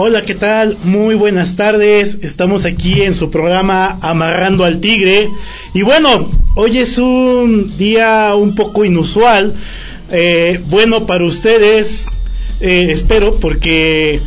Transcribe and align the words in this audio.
Hola, 0.00 0.22
¿qué 0.22 0.36
tal? 0.36 0.76
Muy 0.84 1.16
buenas 1.16 1.56
tardes. 1.56 2.18
Estamos 2.22 2.66
aquí 2.66 3.02
en 3.02 3.14
su 3.14 3.32
programa 3.32 3.98
Amarrando 4.00 4.62
al 4.62 4.78
Tigre. 4.78 5.28
Y 5.74 5.82
bueno, 5.82 6.30
hoy 6.54 6.78
es 6.78 6.98
un 6.98 7.76
día 7.76 8.32
un 8.36 8.54
poco 8.54 8.84
inusual. 8.84 9.54
Eh, 10.12 10.60
bueno 10.68 11.04
para 11.04 11.24
ustedes, 11.24 12.06
eh, 12.60 12.90
espero, 12.90 13.40
porque, 13.40 14.20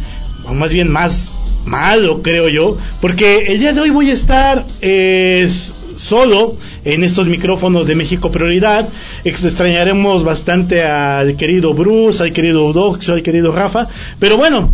o 0.46 0.54
más 0.54 0.74
bien 0.74 0.92
más 0.92 1.32
malo, 1.64 2.22
creo 2.22 2.50
yo, 2.50 2.78
porque 3.00 3.46
el 3.48 3.60
día 3.60 3.72
de 3.72 3.80
hoy 3.80 3.92
voy 3.92 4.10
a 4.10 4.14
estar 4.14 4.66
eh, 4.82 5.48
solo 5.96 6.58
en 6.84 7.06
estos 7.06 7.30
micrófonos 7.30 7.88
de 7.88 7.96
México 7.96 8.30
Prioridad. 8.30 8.90
Extrañaremos 9.24 10.26
bastante 10.26 10.84
al 10.84 11.38
querido 11.38 11.74
Bruce, 11.74 12.22
al 12.24 12.34
querido 12.34 12.66
Udoxo, 12.66 13.14
al 13.14 13.24
querido 13.24 13.54
Rafa, 13.54 13.88
pero 14.20 14.36
bueno, 14.36 14.70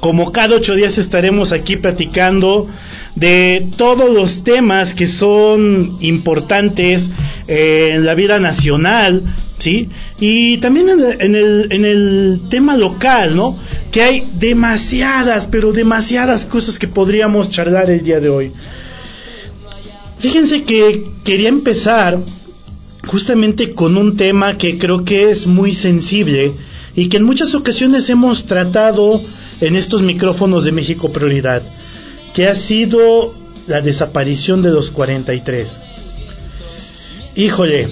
como 0.00 0.32
cada 0.32 0.56
ocho 0.56 0.74
días 0.74 0.98
estaremos 0.98 1.52
aquí 1.52 1.76
platicando 1.76 2.68
de 3.14 3.68
todos 3.76 4.12
los 4.12 4.44
temas 4.44 4.94
que 4.94 5.06
son 5.06 5.98
importantes 6.00 7.10
en 7.46 8.04
la 8.04 8.14
vida 8.14 8.40
nacional, 8.40 9.22
¿sí? 9.58 9.88
Y 10.20 10.58
también 10.58 10.88
en 10.88 11.34
el, 11.34 11.72
en 11.72 11.84
el, 11.84 12.40
tema 12.50 12.76
local, 12.76 13.36
¿no? 13.36 13.56
Que 13.92 14.02
hay 14.02 14.26
demasiadas, 14.34 15.46
pero 15.46 15.72
demasiadas 15.72 16.44
cosas 16.44 16.78
que 16.78 16.88
podríamos 16.88 17.50
charlar 17.50 17.90
el 17.90 18.02
día 18.02 18.20
de 18.20 18.28
hoy. 18.28 18.52
Fíjense 20.18 20.62
que 20.62 21.10
quería 21.24 21.48
empezar 21.48 22.18
justamente 23.06 23.72
con 23.74 23.96
un 23.96 24.16
tema 24.16 24.56
que 24.56 24.78
creo 24.78 25.04
que 25.04 25.30
es 25.30 25.46
muy 25.46 25.74
sensible 25.74 26.52
y 26.96 27.08
que 27.08 27.18
en 27.18 27.24
muchas 27.24 27.54
ocasiones 27.54 28.08
hemos 28.08 28.46
tratado 28.46 29.22
en 29.60 29.76
estos 29.76 30.02
micrófonos 30.02 30.64
de 30.64 30.72
México 30.72 31.12
Prioridad, 31.12 31.62
que 32.34 32.48
ha 32.48 32.54
sido 32.54 33.34
la 33.66 33.80
desaparición 33.80 34.62
de 34.62 34.70
los 34.70 34.90
43. 34.90 35.80
Híjole, 37.36 37.88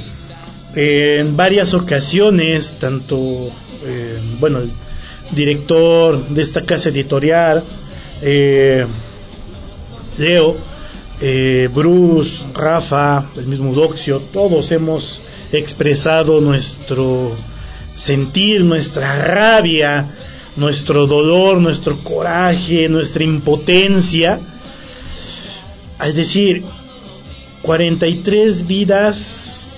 en 0.75 1.37
varias 1.37 1.75
ocasiones, 1.75 2.77
tanto, 2.79 3.51
eh, 3.85 4.19
bueno, 4.41 4.59
el 4.59 4.71
director 5.33 6.29
de 6.29 6.43
esta 6.43 6.63
casa 6.63 6.89
editorial, 6.91 7.65
eh, 8.23 8.87
Leo, 10.19 10.57
eh, 11.21 11.69
Bruce, 11.73 12.45
Rafa, 12.55 13.27
el 13.37 13.47
mismo 13.47 13.73
Doxio, 13.75 14.21
todos 14.33 14.71
hemos 14.73 15.21
expresado 15.53 16.41
nuestro 16.41 17.37
sentir, 17.95 18.65
nuestra 18.65 19.17
rabia, 19.23 20.07
nuestro 20.57 21.07
dolor, 21.07 21.59
nuestro 21.59 21.99
coraje, 21.99 22.89
nuestra 22.89 23.25
impotencia. 23.25 24.41
Es 26.05 26.15
decir, 26.15 26.65
43 27.63 28.67
vidas 28.67 29.71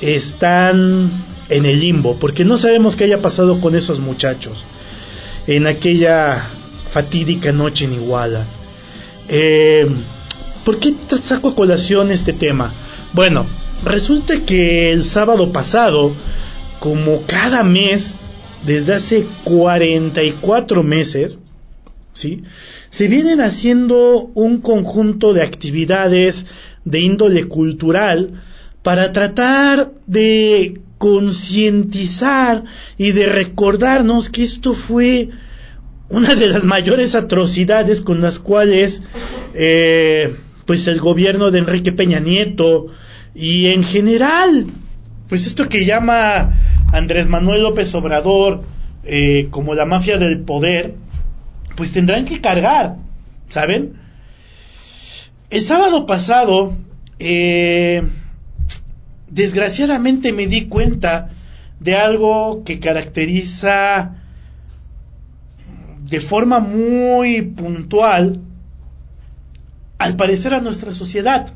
están 0.00 1.10
en 1.48 1.66
el 1.66 1.80
limbo, 1.80 2.16
porque 2.16 2.44
no 2.44 2.56
sabemos 2.56 2.96
qué 2.96 3.04
haya 3.04 3.20
pasado 3.20 3.60
con 3.60 3.74
esos 3.74 4.00
muchachos 4.00 4.64
en 5.46 5.66
aquella 5.66 6.42
fatídica 6.90 7.52
noche 7.52 7.84
en 7.84 7.94
Iguala. 7.94 8.46
Eh, 9.28 9.86
¿Por 10.64 10.78
qué 10.78 10.94
saco 11.22 11.48
a 11.48 11.54
colación 11.54 12.12
este 12.12 12.32
tema? 12.32 12.72
Bueno, 13.12 13.46
resulta 13.84 14.40
que 14.46 14.92
el 14.92 15.04
sábado 15.04 15.52
pasado, 15.52 16.12
como 16.78 17.22
cada 17.22 17.64
mes, 17.64 18.14
desde 18.66 18.94
hace 18.94 19.26
44 19.44 20.82
meses, 20.82 21.38
¿sí? 22.12 22.42
Se 22.90 23.08
vienen 23.08 23.40
haciendo 23.40 24.30
un 24.34 24.60
conjunto 24.60 25.32
de 25.32 25.42
actividades 25.42 26.46
de 26.84 27.00
índole 27.00 27.44
cultural 27.44 28.42
para 28.82 29.12
tratar 29.12 29.92
de 30.06 30.80
concientizar 30.98 32.64
y 32.98 33.12
de 33.12 33.26
recordarnos 33.26 34.28
que 34.28 34.42
esto 34.42 34.74
fue 34.74 35.30
una 36.08 36.34
de 36.34 36.48
las 36.48 36.64
mayores 36.64 37.14
atrocidades 37.14 38.02
con 38.02 38.20
las 38.20 38.38
cuales 38.38 39.02
eh, 39.54 40.34
pues 40.66 40.86
el 40.86 41.00
gobierno 41.00 41.50
de 41.50 41.60
Enrique 41.60 41.92
Peña 41.92 42.20
Nieto 42.20 42.88
y 43.34 43.68
en 43.68 43.82
general 43.82 44.66
pues 45.28 45.46
esto 45.46 45.68
que 45.68 45.86
llama 45.86 46.52
Andrés 46.92 47.26
Manuel 47.28 47.62
López 47.62 47.92
Obrador 47.94 48.62
eh, 49.04 49.48
como 49.50 49.74
la 49.74 49.86
mafia 49.86 50.18
del 50.18 50.42
poder, 50.42 50.94
pues 51.74 51.90
tendrán 51.90 52.26
que 52.26 52.40
cargar, 52.40 52.96
¿saben? 53.48 53.94
El 55.50 55.62
sábado 55.62 56.06
pasado, 56.06 56.76
eh, 57.18 58.04
desgraciadamente 59.28 60.32
me 60.32 60.46
di 60.46 60.66
cuenta 60.66 61.30
de 61.80 61.96
algo 61.96 62.62
que 62.64 62.78
caracteriza 62.78 64.16
de 66.08 66.20
forma 66.20 66.60
muy 66.60 67.42
puntual, 67.42 68.40
al 69.98 70.16
parecer, 70.16 70.54
a 70.54 70.60
nuestra 70.60 70.94
sociedad. 70.94 71.52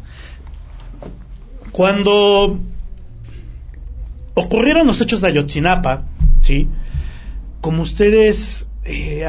Cuando 1.73 2.59
ocurrieron 4.37 4.87
los 4.87 5.01
hechos 5.01 5.23
de 5.23 5.29
Ayotzinapa, 5.29 6.05
¿sí? 6.43 6.69
Como 7.63 7.83
ustedes 7.83 8.67
eh, 8.85 9.27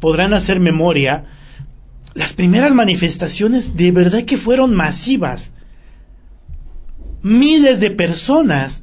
podrán 0.00 0.32
hacer 0.32 0.60
memoria, 0.60 1.26
las 2.14 2.32
primeras 2.32 2.74
manifestaciones 2.74 3.76
de 3.76 3.92
verdad 3.92 4.24
que 4.24 4.38
fueron 4.38 4.74
masivas. 4.74 5.52
Miles 7.20 7.80
de 7.80 7.90
personas, 7.90 8.82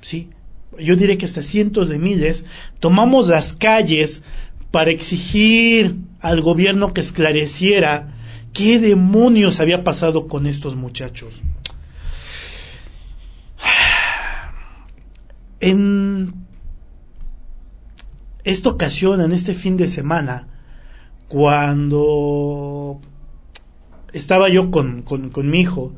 ¿sí? 0.00 0.30
Yo 0.78 0.96
diré 0.96 1.18
que 1.18 1.26
hasta 1.26 1.42
cientos 1.42 1.90
de 1.90 1.98
miles, 1.98 2.46
tomamos 2.80 3.28
las 3.28 3.52
calles 3.52 4.22
para 4.70 4.90
exigir 4.90 5.96
al 6.20 6.40
gobierno 6.40 6.94
que 6.94 7.02
esclareciera 7.02 8.14
qué 8.54 8.78
demonios 8.78 9.60
había 9.60 9.84
pasado 9.84 10.26
con 10.26 10.46
estos 10.46 10.74
muchachos. 10.74 11.42
En 15.66 16.32
esta 18.44 18.68
ocasión, 18.68 19.20
en 19.20 19.32
este 19.32 19.52
fin 19.52 19.76
de 19.76 19.88
semana, 19.88 20.46
cuando 21.26 23.00
estaba 24.12 24.48
yo 24.48 24.70
con, 24.70 25.02
con, 25.02 25.50
mi 25.50 25.58
hijo, 25.58 25.92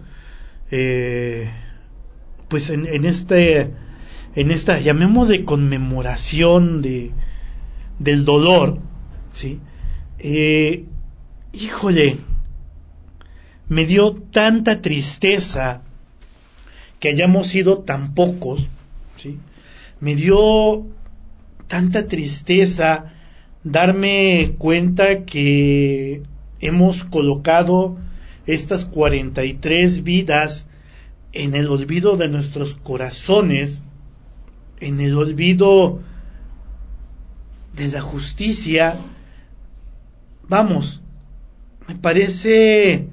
eh, 0.71 1.51
pues 2.49 2.71
en, 2.71 3.05
este, 3.05 3.75
en 4.35 4.51
esta, 4.51 4.81
llamemos 4.81 5.29
de 5.29 5.45
conmemoración 5.45 6.81
de, 6.81 7.13
del 7.99 8.25
dolor, 8.25 8.79
¿sí? 9.33 9.61
Eh, 10.19 10.87
híjole, 11.53 12.17
me 13.69 13.85
dio 13.85 14.15
tanta 14.15 14.81
tristeza 14.81 15.83
que 17.01 17.11
hayamos 17.11 17.49
sido 17.49 17.81
tan 17.81 18.15
pocos, 18.15 18.71
¿sí? 19.19 19.39
Me 20.01 20.15
dio 20.15 20.87
tanta 21.67 22.07
tristeza 22.07 23.13
darme 23.65 24.55
cuenta 24.59 25.25
que 25.25 26.23
hemos 26.61 27.05
colocado 27.05 27.99
estas 28.47 28.85
43 28.85 30.03
vidas 30.05 30.67
en 31.33 31.55
el 31.55 31.69
olvido 31.69 32.17
de 32.17 32.29
nuestros 32.29 32.75
corazones, 32.75 33.83
en 34.81 35.01
el 35.01 35.17
olvido 35.17 36.01
de 37.77 37.89
la 37.89 38.01
justicia. 38.01 38.97
Vamos, 40.49 41.03
me 41.87 41.95
parece 41.97 43.09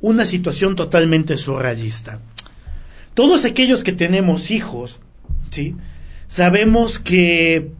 una 0.00 0.24
situación 0.24 0.76
totalmente 0.76 1.36
surrealista. 1.36 2.20
Todos 3.14 3.44
aquellos 3.44 3.82
que 3.82 3.92
tenemos 3.92 4.50
hijos, 4.50 5.00
¿sí? 5.50 5.74
Sabemos 6.30 7.00
que 7.00 7.72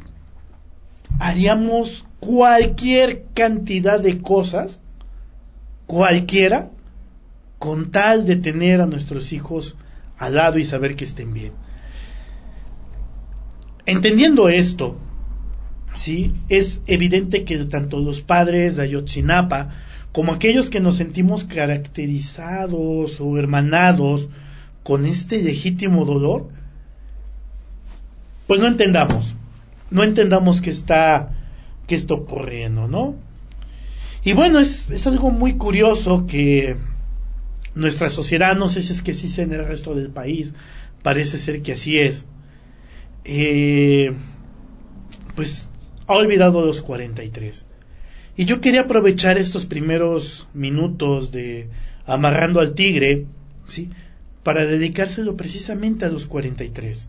haríamos 1.20 2.05
cualquier 2.19 3.26
cantidad 3.32 4.00
de 4.00 4.19
cosas, 4.19 4.82
cualquiera, 5.87 6.69
con 7.61 7.93
tal 7.93 8.26
de 8.26 8.35
tener 8.35 8.81
a 8.81 8.87
nuestros 8.87 9.32
hijos 9.32 9.76
al 10.19 10.35
lado 10.35 10.58
y 10.58 10.67
saber 10.67 10.97
que 10.97 11.05
estén 11.05 11.32
bien. 11.32 11.52
Entendiendo 13.87 14.49
esto, 14.49 14.99
¿sí? 15.94 16.35
es 16.49 16.82
evidente 16.88 17.44
que 17.44 17.56
tanto 17.67 18.00
los 18.00 18.20
padres 18.20 18.76
de 18.76 18.82
Ayotzinapa 18.82 19.70
como 20.11 20.32
aquellos 20.32 20.70
que 20.70 20.81
nos 20.81 20.96
sentimos 20.96 21.44
caracterizados 21.44 23.20
o 23.20 23.38
hermanados 23.38 24.29
con 24.82 25.06
este 25.06 25.41
legítimo 25.41 26.05
dolor, 26.05 26.49
pues 28.50 28.61
no 28.61 28.67
entendamos, 28.67 29.37
no 29.93 30.02
entendamos 30.02 30.61
que 30.61 30.70
está, 30.70 31.31
que 31.87 31.94
está 31.94 32.14
ocurriendo, 32.14 32.88
¿no? 32.88 33.14
Y 34.25 34.32
bueno, 34.32 34.58
es, 34.58 34.91
es 34.91 35.06
algo 35.06 35.31
muy 35.31 35.55
curioso 35.55 36.26
que 36.26 36.76
nuestra 37.76 38.11
sociedad, 38.11 38.56
no 38.56 38.69
sé 38.69 38.82
si 38.82 38.93
es 38.93 39.02
que 39.02 39.14
sí 39.14 39.29
sea 39.29 39.44
en 39.44 39.52
el 39.52 39.64
resto 39.64 39.94
del 39.94 40.11
país, 40.11 40.52
parece 41.05 41.38
ser 41.38 41.62
que 41.62 41.75
así 41.75 42.00
es, 42.00 42.26
eh, 43.25 44.14
pues 45.37 45.69
ha 46.08 46.14
olvidado 46.14 46.67
los 46.67 46.82
43. 46.82 47.67
Y 48.37 48.46
yo 48.46 48.61
quería 48.61 48.81
aprovechar 48.81 49.38
estos 49.38 49.64
primeros 49.64 50.49
minutos 50.55 51.31
de 51.31 51.70
amarrando 52.05 52.58
al 52.58 52.75
tigre, 52.75 53.26
¿sí? 53.69 53.91
Para 54.43 54.67
dedicárselo 54.67 55.37
precisamente 55.37 56.05
a 56.05 56.08
los 56.08 56.26
43. 56.26 57.06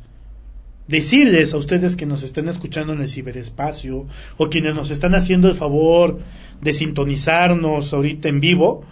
Decirles 0.92 1.54
a 1.54 1.58
ustedes 1.58 1.96
que 1.96 2.06
nos 2.06 2.22
estén 2.22 2.50
escuchando 2.50 2.92
en 2.92 3.00
el 3.00 3.08
ciberespacio 3.08 4.08
o 4.36 4.50
quienes 4.50 4.76
nos 4.76 4.92
están 4.92 5.16
haciendo 5.16 5.48
el 5.48 5.56
favor 5.56 6.20
de 6.60 6.74
sintonizarnos 6.74 7.94
ahorita 7.94 8.28
en 8.28 8.42
vivo, 8.42 8.84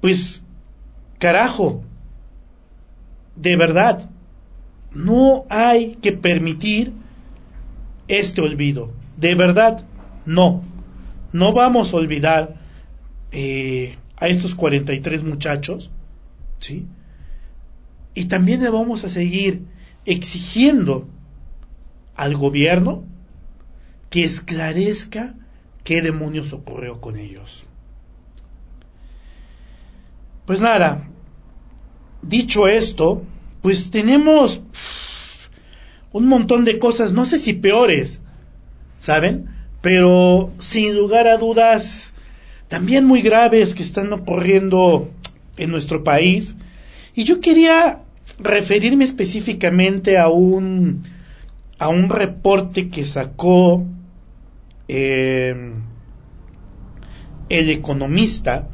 pues 0.00 0.42
carajo, 1.18 1.84
de 3.36 3.54
verdad, 3.56 4.08
no 4.92 5.44
hay 5.50 5.96
que 5.96 6.12
permitir 6.12 6.94
este 8.08 8.40
olvido. 8.40 8.90
De 9.18 9.34
verdad, 9.34 9.84
no. 10.24 10.64
No 11.32 11.52
vamos 11.52 11.92
a 11.92 11.98
olvidar 11.98 12.54
eh, 13.30 13.96
a 14.16 14.28
estos 14.28 14.54
43 14.54 15.22
muchachos, 15.22 15.90
¿sí? 16.60 16.86
Y 18.14 18.24
también 18.24 18.62
le 18.62 18.70
vamos 18.70 19.04
a 19.04 19.10
seguir 19.10 19.66
exigiendo 20.12 21.08
al 22.16 22.36
gobierno 22.36 23.04
que 24.10 24.24
esclarezca 24.24 25.34
qué 25.84 26.02
demonios 26.02 26.52
ocurrió 26.52 27.00
con 27.00 27.16
ellos. 27.16 27.66
Pues 30.46 30.60
nada, 30.60 31.08
dicho 32.22 32.66
esto, 32.66 33.22
pues 33.62 33.90
tenemos 33.90 34.62
un 36.12 36.26
montón 36.26 36.64
de 36.64 36.78
cosas, 36.78 37.12
no 37.12 37.24
sé 37.24 37.38
si 37.38 37.52
peores, 37.52 38.20
¿saben? 38.98 39.48
Pero 39.80 40.52
sin 40.58 40.96
lugar 40.96 41.28
a 41.28 41.38
dudas, 41.38 42.14
también 42.68 43.04
muy 43.04 43.22
graves 43.22 43.74
que 43.74 43.84
están 43.84 44.12
ocurriendo 44.12 45.08
en 45.56 45.70
nuestro 45.70 46.02
país. 46.02 46.56
Y 47.14 47.24
yo 47.24 47.40
quería 47.40 48.02
referirme 48.42 49.04
específicamente 49.04 50.18
a 50.18 50.28
un, 50.28 51.04
a 51.78 51.88
un 51.88 52.08
reporte 52.08 52.88
que 52.88 53.04
sacó 53.04 53.84
eh, 54.88 55.72
el 57.48 57.70
economista, 57.70 58.68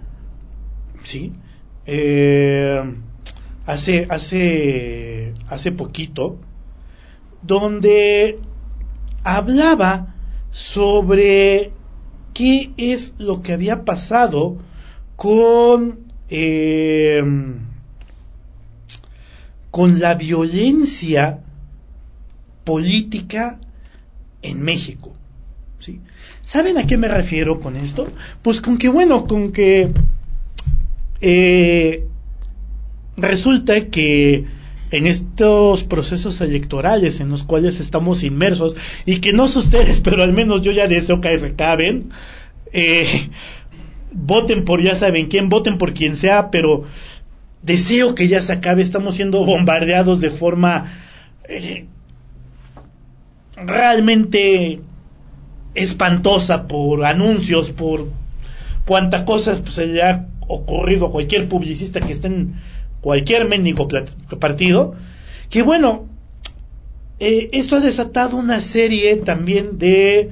¿sí? 1.02 1.32
Eh, 1.86 2.82
hace, 3.64 4.06
hace, 4.08 5.34
hace 5.48 5.72
poquito, 5.72 6.38
donde 7.42 8.38
hablaba 9.22 10.14
sobre 10.50 11.73
qué 12.32 12.73
es 12.76 13.14
lo 13.18 13.42
que 13.42 13.52
había 13.52 13.85
pasado 13.85 14.58
con, 15.16 16.12
eh, 16.28 17.23
con 19.76 20.00
la 20.00 20.14
violencia 20.14 21.40
política 22.64 23.61
en 24.40 24.62
México. 24.62 25.14
¿sí? 25.80 26.00
¿Saben 26.47 26.78
a 26.78 26.87
qué 26.87 26.97
me 26.97 27.09
refiero 27.09 27.61
con 27.61 27.76
esto? 27.76 28.09
Pues 28.40 28.62
con 28.62 28.78
que, 28.78 28.88
bueno, 28.88 29.26
con 29.26 29.52
que 29.52 29.90
eh, 31.21 32.06
resulta 33.18 33.88
que 33.88 34.47
en 34.92 35.06
estos 35.06 35.85
procesos 35.85 36.40
electorales 36.40 37.21
en 37.21 37.28
los 37.28 37.42
cuales 37.42 37.78
estamos 37.78 38.23
inmersos 38.23 38.76
y 39.04 39.18
que 39.18 39.35
no 39.35 39.47
sé 39.47 39.59
ustedes, 39.59 40.00
pero 40.04 40.23
al 40.23 40.33
menos 40.33 40.62
yo 40.62 40.73
ya 40.73 40.87
deseo 40.87 41.21
que 41.21 41.37
se 41.37 41.49
acaben, 41.49 42.09
eh, 42.73 43.28
voten 44.11 44.64
por 44.64 44.80
ya 44.80 44.97
saben 44.97 45.26
quién, 45.26 45.50
voten 45.50 45.76
por 45.76 45.92
quien 45.92 46.16
sea, 46.16 46.50
pero 46.50 46.85
deseo 47.66 48.14
que 48.14 48.28
ya 48.28 48.40
se 48.40 48.52
acabe, 48.52 48.80
estamos 48.80 49.16
siendo 49.16 49.44
bombardeados 49.44 50.20
de 50.20 50.30
forma 50.30 50.92
eh, 51.49 51.87
realmente 53.56 54.80
espantosa 55.75 56.68
por 56.68 57.04
anuncios, 57.04 57.73
por 57.73 58.08
cuánta 58.87 59.25
cosa 59.25 59.61
se 59.68 59.87
le 59.87 60.02
ha 60.02 60.28
ocurrido 60.46 61.06
a 61.06 61.11
cualquier 61.11 61.49
publicista 61.49 62.00
que 62.00 62.12
esté 62.12 62.28
en 62.28 62.54
cualquier 63.00 63.49
mendigo 63.49 63.88
partido, 64.38 64.94
que 65.50 65.62
bueno, 65.62 66.06
eh, 67.18 67.50
esto 67.52 67.76
ha 67.76 67.80
desatado 67.80 68.37
una 68.37 68.61
serie 68.61 69.16
también 69.16 69.76
de 69.76 70.30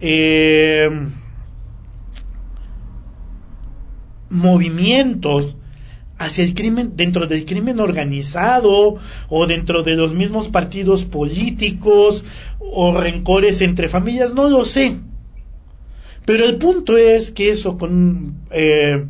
eh, 0.00 0.90
movimientos 4.28 5.56
hacia 6.18 6.44
el 6.44 6.54
crimen, 6.54 6.92
dentro 6.96 7.26
del 7.26 7.44
crimen 7.44 7.80
organizado 7.80 8.96
o 9.28 9.46
dentro 9.46 9.82
de 9.82 9.96
los 9.96 10.14
mismos 10.14 10.48
partidos 10.48 11.04
políticos 11.04 12.24
o 12.58 12.96
rencores 12.96 13.60
entre 13.62 13.88
familias, 13.88 14.34
no 14.34 14.48
lo 14.48 14.64
sé. 14.64 14.96
Pero 16.24 16.44
el 16.44 16.56
punto 16.56 16.96
es 16.96 17.30
que 17.30 17.50
eso 17.50 17.76
con 17.76 18.34
eh, 18.50 19.06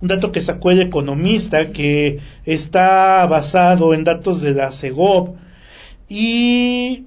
un 0.00 0.08
dato 0.08 0.30
que 0.30 0.40
sacó 0.40 0.70
el 0.70 0.82
economista 0.82 1.72
que 1.72 2.20
está 2.44 3.26
basado 3.26 3.94
en 3.94 4.04
datos 4.04 4.40
de 4.40 4.52
la 4.52 4.72
CEGOP 4.72 5.36
y 6.08 7.06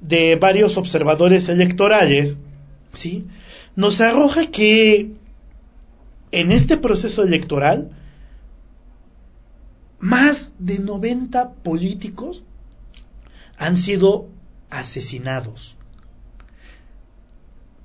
de 0.00 0.36
varios 0.36 0.76
observadores 0.76 1.48
electorales, 1.48 2.38
¿sí? 2.92 3.26
Nos 3.74 4.00
arroja 4.00 4.46
que 4.50 5.10
en 6.32 6.52
este 6.52 6.76
proceso 6.76 7.22
electoral 7.22 7.90
más 10.06 10.52
de 10.60 10.78
90 10.78 11.54
políticos 11.64 12.44
han 13.58 13.76
sido 13.76 14.28
asesinados. 14.70 15.76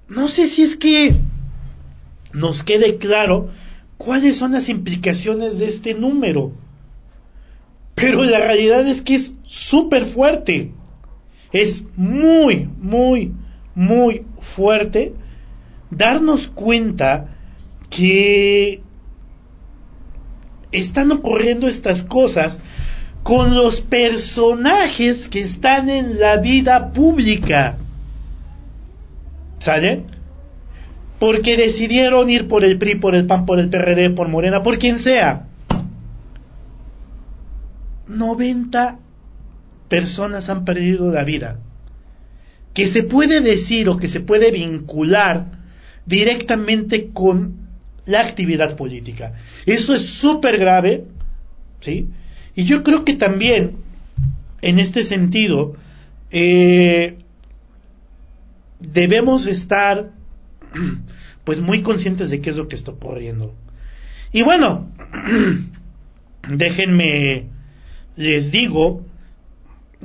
No 0.07 0.27
sé 0.27 0.45
si 0.45 0.61
es 0.61 0.75
que 0.75 1.15
nos 2.31 2.61
quede 2.61 2.97
claro 2.97 3.49
cuáles 3.97 4.37
son 4.37 4.51
las 4.51 4.69
implicaciones 4.69 5.57
de 5.57 5.65
este 5.65 5.95
número. 5.95 6.51
Pero 7.95 8.23
la 8.23 8.37
realidad 8.37 8.87
es 8.87 9.01
que 9.01 9.15
es 9.15 9.33
súper 9.47 10.05
fuerte. 10.05 10.73
Es 11.51 11.85
muy, 11.97 12.69
muy, 12.77 13.33
muy 13.73 14.25
fuerte 14.41 15.15
darnos 15.89 16.47
cuenta 16.47 17.35
que 17.89 18.83
están 20.71 21.11
ocurriendo 21.11 21.67
estas 21.67 22.01
cosas 22.01 22.59
con 23.23 23.55
los 23.55 23.81
personajes 23.81 25.27
que 25.27 25.41
están 25.41 25.89
en 25.89 26.19
la 26.19 26.37
vida 26.37 26.91
pública. 26.93 27.77
¿Sale? 29.59 30.05
porque 31.21 31.55
decidieron 31.55 32.31
ir 32.31 32.47
por 32.47 32.65
el 32.65 32.79
PRI, 32.79 32.95
por 32.95 33.13
el 33.13 33.27
PAN, 33.27 33.45
por 33.45 33.59
el 33.59 33.69
PRD, 33.69 34.09
por 34.09 34.27
Morena, 34.27 34.63
por 34.63 34.79
quien 34.79 34.97
sea. 34.97 35.45
90 38.07 38.97
personas 39.87 40.49
han 40.49 40.65
perdido 40.65 41.11
la 41.11 41.23
vida. 41.23 41.59
Que 42.73 42.87
se 42.87 43.03
puede 43.03 43.39
decir 43.39 43.87
o 43.87 43.97
que 43.97 44.09
se 44.09 44.19
puede 44.19 44.49
vincular 44.49 45.59
directamente 46.07 47.11
con 47.13 47.61
la 48.05 48.22
actividad 48.22 48.75
política. 48.75 49.34
Eso 49.65 49.93
es 49.93 50.08
súper 50.08 50.58
grave, 50.58 51.05
¿sí? 51.79 52.08
Y 52.55 52.63
yo 52.65 52.84
creo 52.84 53.05
que 53.05 53.13
también, 53.13 53.77
en 54.62 54.79
este 54.79 55.03
sentido, 55.03 55.75
eh, 56.31 57.17
debemos 58.79 59.46
estar 59.46 60.12
pues 61.43 61.60
muy 61.60 61.81
conscientes 61.81 62.29
de 62.29 62.41
qué 62.41 62.50
es 62.50 62.58
lo 62.58 62.67
que 62.67 62.75
está 62.75 62.91
ocurriendo. 62.91 63.53
Y 64.34 64.41
bueno, 64.43 64.89
déjenme, 66.50 67.48
les 68.15 68.51
digo, 68.51 69.05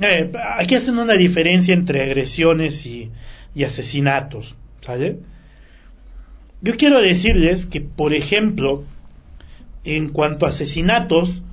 eh, 0.01 0.31
aquí 0.57 0.75
hacen 0.75 0.99
una 0.99 1.13
diferencia 1.13 1.73
entre 1.73 2.03
agresiones 2.03 2.85
y, 2.85 3.11
y 3.55 3.63
asesinatos, 3.63 4.55
¿sale? 4.81 5.19
Yo 6.61 6.75
quiero 6.75 6.99
decirles 7.01 7.65
que, 7.65 7.81
por 7.81 8.13
ejemplo, 8.13 8.83
en 9.83 10.09
cuanto 10.09 10.45
a 10.45 10.49
asesinatos, 10.49 11.43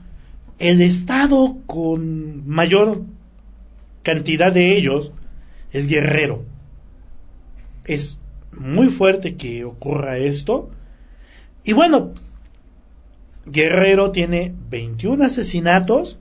el 0.59 0.81
estado 0.81 1.59
con 1.67 2.49
mayor 2.49 3.03
cantidad 4.03 4.53
de 4.53 4.77
ellos 4.77 5.13
es 5.73 5.89
Guerrero. 5.89 6.45
Es 7.85 8.19
muy 8.53 8.89
fuerte 8.89 9.37
que 9.37 9.65
ocurra 9.65 10.17
esto. 10.17 10.71
Y 11.65 11.73
bueno, 11.73 12.15
Guerrero 13.47 14.11
tiene 14.11 14.55
21 14.71 15.25
asesinatos 15.25 16.19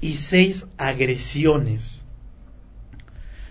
y 0.00 0.14
6 0.14 0.66
agresiones. 0.76 2.04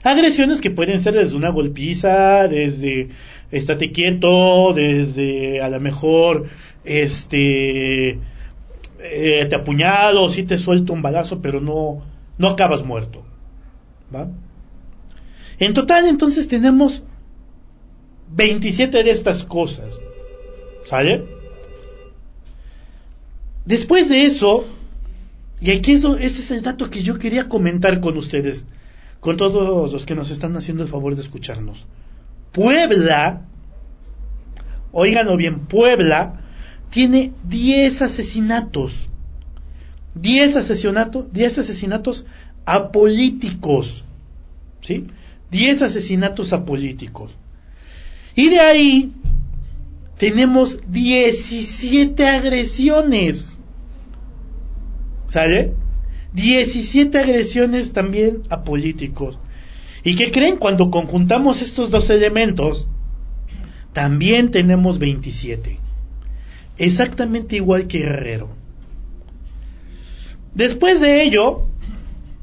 Agresiones 0.04 0.60
que 0.60 0.70
pueden 0.70 1.00
ser 1.00 1.14
desde 1.14 1.36
una 1.36 1.50
golpiza, 1.50 2.48
desde 2.48 3.10
estate 3.54 3.92
quieto, 3.92 4.74
desde 4.74 5.62
a 5.62 5.70
lo 5.70 5.80
mejor 5.80 6.48
este 6.84 8.20
eh, 9.00 9.46
te 9.50 9.56
apuñado, 9.56 10.30
si 10.30 10.44
te 10.44 10.58
suelto 10.58 10.94
un 10.94 11.02
balazo, 11.02 11.42
pero 11.42 11.62
no, 11.62 12.04
no 12.38 12.48
acabas 12.50 12.84
muerto. 12.84 13.24
¿va? 14.14 14.30
En 15.60 15.74
total, 15.74 16.08
entonces 16.08 16.48
tenemos 16.48 17.04
27 18.36 19.04
de 19.04 19.12
estas 19.12 19.44
cosas. 19.44 20.00
¿Sale? 20.86 21.24
Después 23.66 24.10
de 24.10 24.26
eso, 24.26 24.66
y 25.62 25.72
aquí 25.72 25.94
eso, 25.94 26.18
ese 26.18 26.42
es 26.42 26.52
el 26.52 26.62
dato 26.62 26.90
que 26.90 27.04
yo 27.04 27.18
quería 27.18 27.48
comentar 27.48 28.02
con 28.02 28.18
ustedes, 28.18 28.66
con 29.22 29.38
todos 29.38 29.94
los 29.94 30.06
que 30.06 30.16
nos 30.16 30.32
están 30.32 30.58
haciendo 30.58 30.84
el 30.84 30.90
favor 30.90 31.16
de 31.16 31.22
escucharnos. 31.22 31.86
Puebla, 32.54 33.42
oíganlo 34.92 35.36
bien, 35.36 35.60
Puebla 35.66 36.40
tiene 36.90 37.34
10 37.50 38.04
asesinatos. 38.04 39.10
10 40.16 40.58
asesinatos, 40.58 41.34
10 41.34 41.58
asesinatos 41.58 42.26
apolíticos. 42.66 44.06
¿Sí? 44.82 45.08
10 45.50 45.82
asesinatos 45.82 46.54
apolíticos. 46.54 47.36
Y 48.36 48.50
de 48.50 48.60
ahí 48.60 49.12
tenemos 50.18 50.80
17 50.88 52.28
agresiones. 52.28 53.58
¿Sale? 55.28 55.74
17 56.34 57.18
agresiones 57.18 57.94
también 57.94 58.44
a 58.50 58.64
políticos. 58.64 59.38
¿Y 60.04 60.16
qué 60.16 60.32
creen? 60.32 60.58
Cuando 60.58 60.92
conjuntamos 60.92 61.62
estos 61.62 61.90
dos 61.90 62.10
elementos, 62.10 62.88
también 63.94 64.52
tenemos 64.52 65.00
27. 65.00 65.80
Exactamente 66.78 67.56
igual 67.56 67.88
que 67.88 68.00
Guerrero. 68.00 68.50
Después 70.54 71.00
de 71.00 71.24
ello, 71.24 71.68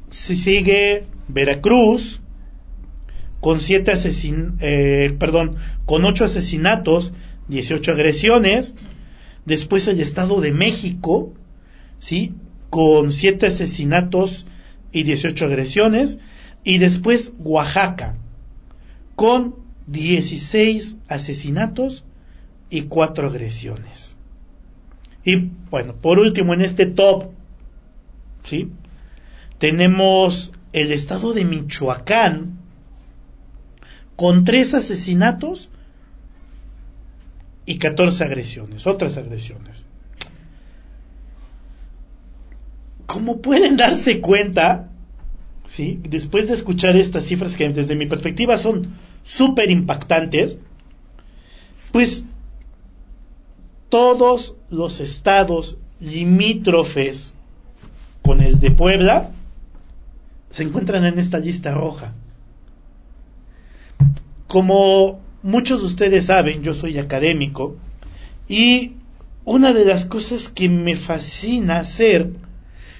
se 0.09 0.35
sigue 0.35 1.05
Veracruz, 1.27 2.21
con 3.39 3.59
siete 3.59 3.91
asesin 3.91 4.57
eh, 4.59 5.15
perdón, 5.17 5.55
con 5.85 6.05
ocho 6.05 6.25
asesinatos, 6.25 7.13
18 7.47 7.91
agresiones. 7.91 8.75
Después 9.45 9.87
el 9.87 9.99
Estado 9.99 10.39
de 10.41 10.51
México, 10.51 11.33
¿sí? 11.99 12.33
Con 12.69 13.11
siete 13.11 13.47
asesinatos 13.47 14.45
y 14.91 15.03
18 15.03 15.45
agresiones. 15.45 16.19
Y 16.63 16.77
después 16.77 17.33
Oaxaca, 17.39 18.15
con 19.15 19.55
16 19.87 20.97
asesinatos 21.07 22.03
y 22.69 22.83
cuatro 22.83 23.27
agresiones. 23.27 24.15
Y 25.23 25.49
bueno, 25.69 25.95
por 25.95 26.19
último 26.19 26.53
en 26.53 26.61
este 26.61 26.85
top, 26.85 27.31
¿sí? 28.43 28.71
Tenemos 29.59 30.53
el 30.73 30.91
estado 30.91 31.33
de 31.33 31.45
Michoacán, 31.45 32.57
con 34.15 34.45
tres 34.45 34.73
asesinatos 34.73 35.69
y 37.65 37.77
14 37.77 38.23
agresiones, 38.23 38.87
otras 38.87 39.17
agresiones. 39.17 39.85
Como 43.05 43.41
pueden 43.41 43.77
darse 43.77 44.21
cuenta, 44.21 44.90
¿sí? 45.71 45.99
después 46.03 46.47
de 46.47 46.55
escuchar 46.55 46.97
estas 46.97 47.25
cifras 47.25 47.55
que 47.55 47.69
desde 47.69 47.95
mi 47.95 48.05
perspectiva 48.05 48.57
son 48.57 48.95
súper 49.23 49.71
impactantes, 49.71 50.59
pues 51.91 52.25
todos 53.89 54.55
los 54.69 54.99
estados 54.99 55.77
limítrofes 55.99 57.35
con 58.21 58.41
el 58.41 58.59
de 58.59 58.71
Puebla 58.71 59.31
se 60.49 60.63
encuentran 60.63 61.05
en 61.05 61.19
esta 61.19 61.39
lista 61.39 61.73
roja. 61.73 62.13
Como 64.47 65.19
muchos 65.41 65.81
de 65.81 65.87
ustedes 65.87 66.25
saben, 66.25 66.63
yo 66.63 66.73
soy 66.73 66.97
académico 66.97 67.77
y 68.49 68.93
una 69.45 69.73
de 69.73 69.85
las 69.85 70.05
cosas 70.05 70.49
que 70.49 70.69
me 70.69 70.95
fascina 70.95 71.79
hacer 71.79 72.31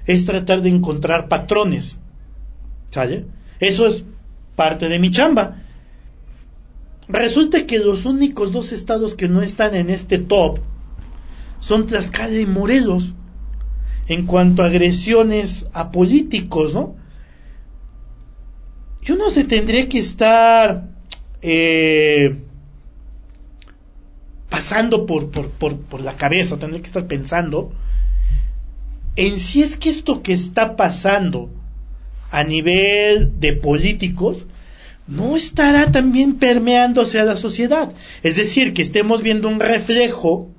es 0.06 0.26
tratar 0.26 0.62
de 0.62 0.70
encontrar 0.70 1.28
patrones. 1.28 2.01
¿Sale? 2.92 3.26
Eso 3.60 3.88
es 3.88 4.06
parte 4.56 4.90
de 4.90 5.00
mi 5.00 5.10
chamba. 5.10 5.58
Resulta 7.08 7.66
que 7.66 7.80
los 7.80 8.06
únicos 8.06 8.54
dos 8.54 8.72
estados 8.72 9.16
que 9.16 9.28
no 9.28 9.42
están 9.42 9.76
en 9.76 9.90
este 9.90 10.20
top 10.20 10.60
son 11.60 11.88
Tlaxcala 11.88 12.40
y 12.40 12.46
Morelos 12.46 13.14
en 14.08 14.26
cuanto 14.26 14.62
a 14.62 14.68
agresiones 14.68 15.68
a 15.74 15.92
políticos, 15.92 16.74
¿no? 16.74 16.96
Yo 19.02 19.16
no 19.16 19.30
se 19.30 19.44
tendría 19.46 19.90
que 19.90 20.00
estar 20.00 20.90
eh, 21.42 22.40
pasando 24.50 25.06
por, 25.06 25.30
por, 25.30 26.02
la 26.02 26.14
cabeza, 26.14 26.58
tendría 26.58 26.82
que 26.82 26.88
estar 26.88 27.08
pensando 27.08 27.72
en 29.16 29.40
si 29.40 29.64
es 29.64 29.78
que 29.78 29.90
esto 29.90 30.22
que 30.22 30.34
está 30.34 30.76
pasando 30.76 31.50
a 32.32 32.44
nivel 32.44 33.40
de 33.40 33.54
políticos 33.54 34.46
no 35.06 35.36
estará 35.36 35.92
también 35.92 36.36
permeándose 36.36 37.20
a 37.20 37.26
la 37.26 37.36
sociedad. 37.36 37.94
Es 38.24 38.38
decir, 38.38 38.74
que 38.74 38.82
estemos 38.82 39.22
viendo 39.22 39.50
un 39.50 39.60
reflejo 39.60 40.50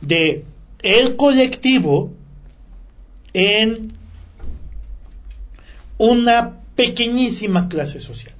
de 0.00 0.44
el 0.82 1.16
colectivo 1.16 2.14
en 3.34 3.92
una 5.98 6.56
pequeñísima 6.74 7.68
clase 7.68 8.00
social. 8.00 8.34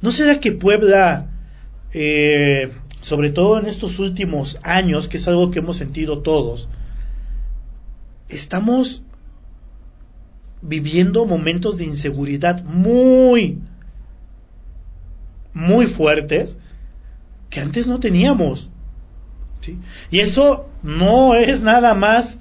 ¿No 0.00 0.12
será 0.12 0.40
que 0.40 0.52
Puebla, 0.52 1.30
eh, 1.92 2.70
sobre 3.02 3.30
todo 3.30 3.58
en 3.58 3.66
estos 3.66 3.98
últimos 3.98 4.58
años, 4.62 5.08
que 5.08 5.18
es 5.18 5.28
algo 5.28 5.50
que 5.50 5.58
hemos 5.58 5.76
sentido 5.76 6.20
todos, 6.20 6.68
estamos 8.36 9.02
viviendo 10.62 11.26
momentos 11.26 11.78
de 11.78 11.84
inseguridad 11.84 12.64
muy, 12.64 13.58
muy 15.52 15.86
fuertes 15.86 16.56
que 17.50 17.60
antes 17.60 17.86
no 17.86 18.00
teníamos? 18.00 18.70
Y 20.10 20.20
eso 20.20 20.68
no 20.82 21.34
es 21.34 21.62
nada 21.62 21.94
más 21.94 22.38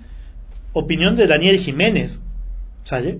opinión 0.74 1.16
de 1.16 1.28
Daniel 1.28 1.60
Jiménez, 1.60 2.20
¿sale? 2.84 3.20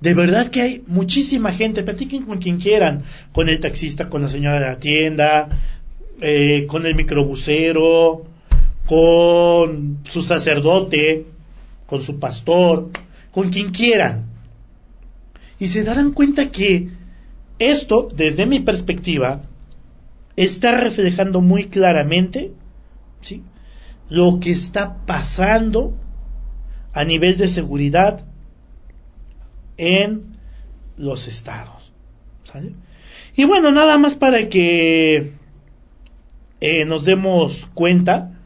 De 0.00 0.14
verdad 0.14 0.48
que 0.48 0.60
hay 0.60 0.84
muchísima 0.86 1.52
gente, 1.52 1.84
platiquen 1.84 2.24
con 2.24 2.38
quien 2.38 2.58
quieran, 2.58 3.04
con 3.32 3.48
el 3.48 3.60
taxista, 3.60 4.08
con 4.08 4.22
la 4.22 4.28
señora 4.28 4.60
de 4.60 4.66
la 4.66 4.78
tienda, 4.78 5.48
eh, 6.20 6.66
con 6.68 6.86
el 6.86 6.96
microbusero, 6.96 8.24
con 8.86 10.00
su 10.10 10.22
sacerdote, 10.22 11.26
con 11.92 12.02
su 12.02 12.18
pastor, 12.18 12.88
con 13.32 13.50
quien 13.50 13.70
quieran. 13.70 14.24
Y 15.58 15.68
se 15.68 15.84
darán 15.84 16.12
cuenta 16.12 16.50
que 16.50 16.88
esto, 17.58 18.08
desde 18.16 18.46
mi 18.46 18.60
perspectiva, 18.60 19.42
está 20.34 20.70
reflejando 20.70 21.42
muy 21.42 21.66
claramente 21.66 22.52
¿sí? 23.20 23.42
lo 24.08 24.40
que 24.40 24.52
está 24.52 25.04
pasando 25.04 25.94
a 26.94 27.04
nivel 27.04 27.36
de 27.36 27.48
seguridad 27.48 28.24
en 29.76 30.38
los 30.96 31.28
estados. 31.28 31.92
Y 33.36 33.44
bueno, 33.44 33.70
nada 33.70 33.98
más 33.98 34.14
para 34.14 34.48
que 34.48 35.32
eh, 36.62 36.84
nos 36.86 37.04
demos 37.04 37.68
cuenta 37.74 38.40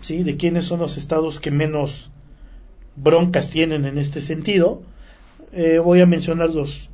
¿sí? 0.00 0.22
de 0.22 0.36
quiénes 0.36 0.66
son 0.66 0.78
los 0.78 0.96
estados 0.96 1.40
que 1.40 1.50
menos 1.50 2.12
broncas 2.96 3.50
tienen 3.50 3.84
en 3.84 3.98
este 3.98 4.20
sentido. 4.20 4.82
Eh, 5.52 5.78
voy 5.78 6.00
a 6.00 6.06
mencionar 6.06 6.50
los, 6.50 6.90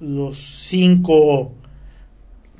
los 0.00 0.38
cinco 0.38 1.52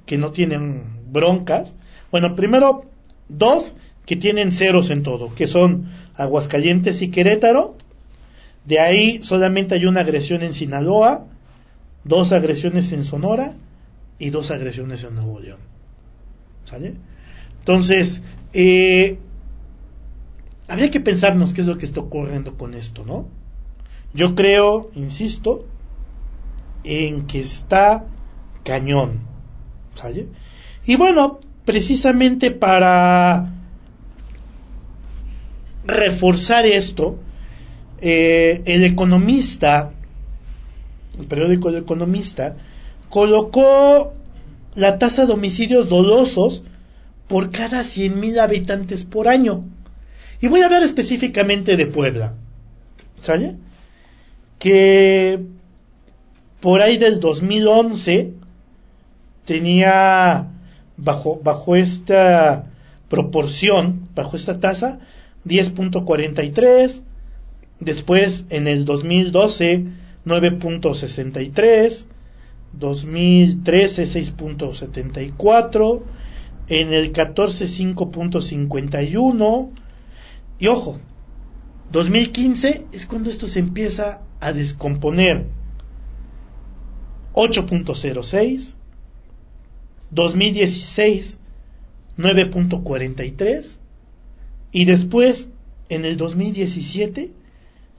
que 0.07 0.19
no 0.19 0.31
tienen 0.31 0.85
broncas. 1.11 1.75
Bueno, 2.11 2.37
primero 2.37 2.85
dos 3.29 3.75
que 4.07 4.17
tienen 4.17 4.53
ceros 4.53 4.91
en 4.91 5.03
todo, 5.03 5.35
que 5.35 5.47
son 5.47 5.91
Aguascalientes 6.15 7.03
y 7.03 7.11
Querétaro, 7.11 7.77
de 8.65 8.81
ahí 8.81 9.23
solamente 9.23 9.75
hay 9.75 9.87
una 9.87 10.01
agresión 10.01 10.43
en 10.43 10.53
Sinaloa, 10.53 11.27
dos 12.05 12.33
agresiones 12.33 12.93
en 12.93 13.05
Sonora 13.05 13.55
y 14.19 14.31
dos 14.31 14.51
agresiones 14.51 15.05
en 15.05 15.15
Nuevo 15.15 15.41
León. 15.41 15.59
¿Sale? 16.65 16.95
Entonces, 17.59 18.23
eh, 18.53 19.19
habría 20.69 20.91
que 20.91 21.01
pensarnos 21.01 21.53
qué 21.53 21.61
es 21.61 21.67
lo 21.67 21.79
que 21.79 21.87
está 21.87 22.01
ocurriendo 22.01 22.57
con 22.57 22.75
esto, 22.75 23.05
¿no? 23.05 23.27
Yo 24.13 24.35
creo, 24.35 24.91
insisto, 24.95 25.67
en 26.85 27.27
que 27.27 27.41
está 27.41 28.05
cañón. 28.63 29.21
¿Sale? 29.95 30.29
Y 30.87 30.97
bueno, 30.97 31.41
precisamente 31.65 32.51
para 32.51 33.53
reforzar 35.87 36.67
esto, 36.67 37.19
eh, 38.01 38.63
el 38.67 38.85
economista, 38.85 39.93
el 41.19 41.27
periódico 41.27 41.69
El 41.69 41.77
Economista, 41.77 42.57
colocó 43.09 44.13
la 44.75 44.99
tasa 44.99 45.27
de 45.27 45.33
homicidios 45.33 45.89
dolosos 45.89 46.63
por 47.29 47.51
cada 47.51 47.83
100.000 47.83 48.39
habitantes 48.39 49.05
por 49.05 49.29
año. 49.29 49.65
Y 50.45 50.47
voy 50.47 50.61
a 50.61 50.67
hablar 50.67 50.83
específicamente 50.83 51.79
de 51.79 51.87
Puebla. 51.87 52.35
¿Sale? 53.19 53.57
Que 54.59 55.41
por 56.61 56.83
ahí 56.83 56.99
del 56.99 57.19
2011 57.19 58.35
tenía 59.47 60.49
bajo, 60.99 61.41
bajo 61.43 61.77
esta 61.77 62.67
proporción, 63.09 64.07
bajo 64.15 64.37
esta 64.37 64.61
tasa, 64.61 64.99
10.43, 65.47 67.01
después 67.81 68.45
en 68.51 68.67
el 68.67 68.85
2012 68.85 69.87
9.63, 70.27 72.05
2013 72.75 74.05
6.74, 74.05 76.03
en 76.69 76.93
el 76.93 77.13
14 77.13 77.65
5.51 77.65 79.71
y 80.59 80.69
ojo, 80.69 80.99
2015 81.93 82.87
es 82.93 83.07
cuando 83.07 83.31
esto 83.31 83.47
se 83.47 83.59
empieza 83.59 84.23
a 84.41 84.53
descomponer 84.53 85.47
8.06, 87.35 88.75
2016 90.11 91.39
9.43 92.17 93.71
y 94.73 94.85
después 94.85 95.49
en 95.89 96.05
el 96.05 96.17
2017 96.17 97.33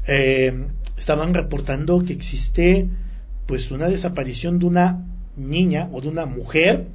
eh, 0.07 0.67
estaban 0.97 1.33
reportando 1.33 2.05
que 2.05 2.13
existe 2.13 2.89
pues 3.47 3.71
una 3.71 3.89
desaparición 3.89 4.59
de 4.59 4.67
una 4.67 5.07
niña 5.37 5.89
o 5.93 6.01
de 6.01 6.09
una 6.09 6.27
mujer 6.27 6.89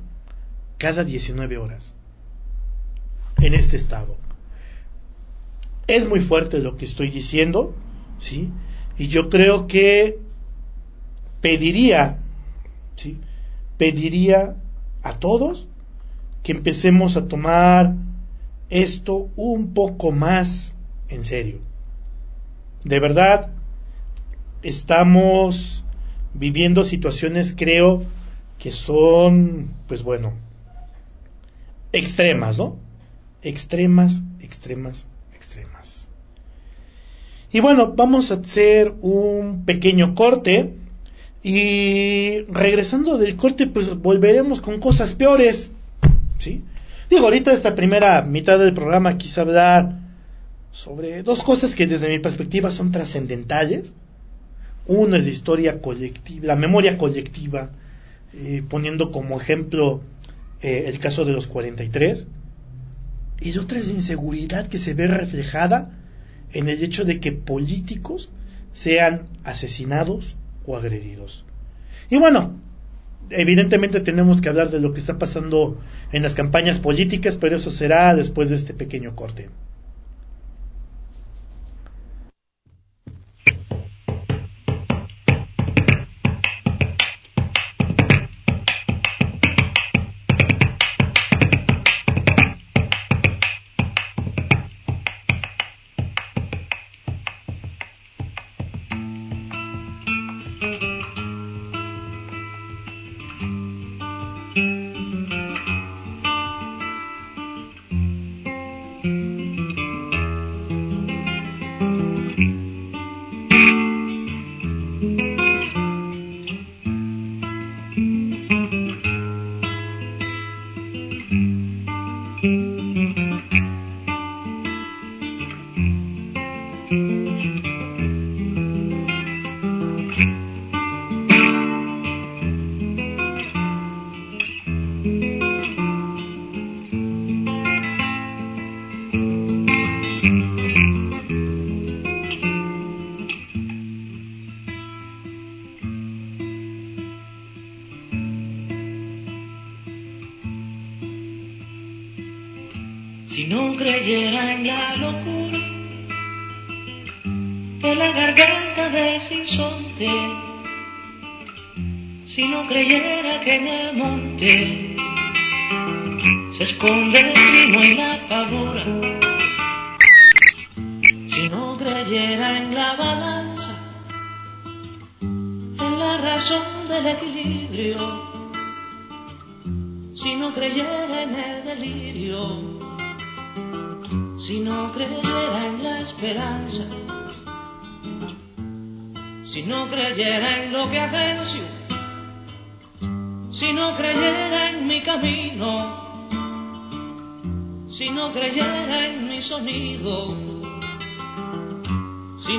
cada 0.77 1.03
19 1.03 1.57
horas 1.57 1.95
en 3.37 3.53
este 3.53 3.77
estado. 3.77 4.17
Es 5.87 6.07
muy 6.07 6.21
fuerte 6.21 6.59
lo 6.59 6.75
que 6.75 6.85
estoy 6.85 7.09
diciendo, 7.09 7.73
¿sí? 8.19 8.51
Y 8.97 9.07
yo 9.07 9.29
creo 9.29 9.67
que 9.67 10.19
pediría, 11.41 12.19
¿sí? 12.95 13.19
Pediría 13.77 14.55
a 15.03 15.13
todos 15.13 15.67
que 16.43 16.51
empecemos 16.51 17.15
a 17.15 17.27
tomar 17.27 17.95
esto 18.69 19.29
un 19.35 19.73
poco 19.73 20.11
más 20.11 20.75
en 21.09 21.23
serio. 21.23 21.59
De 22.83 22.99
verdad, 22.99 23.51
estamos 24.61 25.85
viviendo 26.37 26.83
situaciones, 26.83 27.53
creo, 27.55 28.03
que 28.59 28.71
son, 28.71 29.71
pues 29.87 30.03
bueno, 30.03 30.33
extremas, 31.91 32.57
¿no? 32.57 32.77
Extremas, 33.41 34.21
extremas, 34.39 35.05
extremas. 35.33 36.07
Y 37.51 37.59
bueno, 37.59 37.93
vamos 37.95 38.31
a 38.31 38.35
hacer 38.35 38.93
un 39.01 39.63
pequeño 39.65 40.15
corte 40.15 40.73
y 41.43 42.41
regresando 42.49 43.17
del 43.17 43.35
corte 43.35 43.67
pues 43.67 43.95
volveremos 43.97 44.59
con 44.59 44.79
cosas 44.79 45.15
peores, 45.15 45.71
¿sí? 46.39 46.63
Digo, 47.09 47.25
ahorita 47.25 47.53
esta 47.53 47.73
primera 47.73 48.21
mitad 48.21 48.59
del 48.59 48.73
programa 48.73 49.17
quise 49.17 49.39
hablar 49.39 49.97
sobre 50.71 51.23
dos 51.23 51.41
cosas 51.41 51.73
que 51.73 51.87
desde 51.87 52.09
mi 52.09 52.19
perspectiva 52.19 52.69
son 52.69 52.91
trascendentales. 52.91 53.93
Uno 54.87 55.15
es 55.15 55.25
la 55.25 55.31
historia 55.31 55.81
colectiva, 55.81 56.47
la 56.47 56.55
memoria 56.55 56.97
colectiva, 56.97 57.71
eh, 58.33 58.63
poniendo 58.67 59.11
como 59.11 59.39
ejemplo 59.39 60.01
eh, 60.61 60.85
el 60.87 60.99
caso 60.99 61.25
de 61.25 61.33
los 61.33 61.47
43. 61.47 62.27
Y 63.41 63.57
otra 63.57 63.79
es 63.79 63.87
la 63.87 63.93
inseguridad 63.93 64.67
que 64.67 64.77
se 64.77 64.93
ve 64.93 65.07
reflejada 65.07 65.91
en 66.53 66.69
el 66.69 66.83
hecho 66.83 67.05
de 67.05 67.19
que 67.19 67.31
políticos 67.33 68.29
sean 68.73 69.23
asesinados 69.43 70.37
o 70.65 70.75
agredidos. 70.75 71.45
Y 72.09 72.17
bueno, 72.17 72.55
evidentemente 73.29 73.99
tenemos 73.99 74.41
que 74.41 74.49
hablar 74.49 74.71
de 74.71 74.79
lo 74.79 74.93
que 74.93 74.99
está 74.99 75.19
pasando 75.19 75.79
en 76.11 76.23
las 76.23 76.35
campañas 76.35 76.79
políticas, 76.79 77.35
pero 77.35 77.57
eso 77.57 77.71
será 77.71 78.15
después 78.15 78.49
de 78.49 78.55
este 78.55 78.73
pequeño 78.73 79.15
corte. 79.15 79.49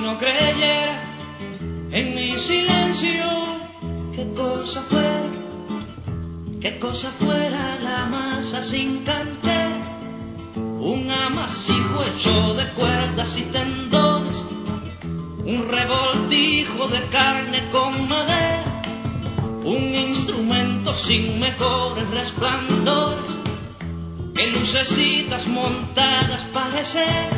No 0.03 0.19
creyera 0.19 1.03
en 1.91 2.15
mi 2.15 2.37
silencio, 2.39 3.25
qué 4.15 4.33
cosa 4.35 4.83
fuera, 4.83 5.31
qué 6.61 6.79
cosa 6.79 7.11
fuera 7.11 7.79
la 7.83 8.07
masa 8.07 8.63
sin 8.63 9.05
cantar 9.05 9.89
un 10.57 11.11
amasijo 11.11 12.05
hecho 12.05 12.55
de 12.55 12.69
cuerdas 12.73 13.37
y 13.37 13.43
tendones, 13.43 14.37
un 15.45 15.69
revoltijo 15.69 16.89
de 16.89 17.03
carne 17.09 17.69
con 17.71 18.09
madera, 18.09 18.83
un 19.65 19.95
instrumento 19.95 20.95
sin 20.95 21.41
mejores 21.41 22.09
resplandores, 22.11 23.31
que 24.35 24.47
lucecitas 24.51 25.47
montadas 25.47 26.45
parecer, 26.45 27.38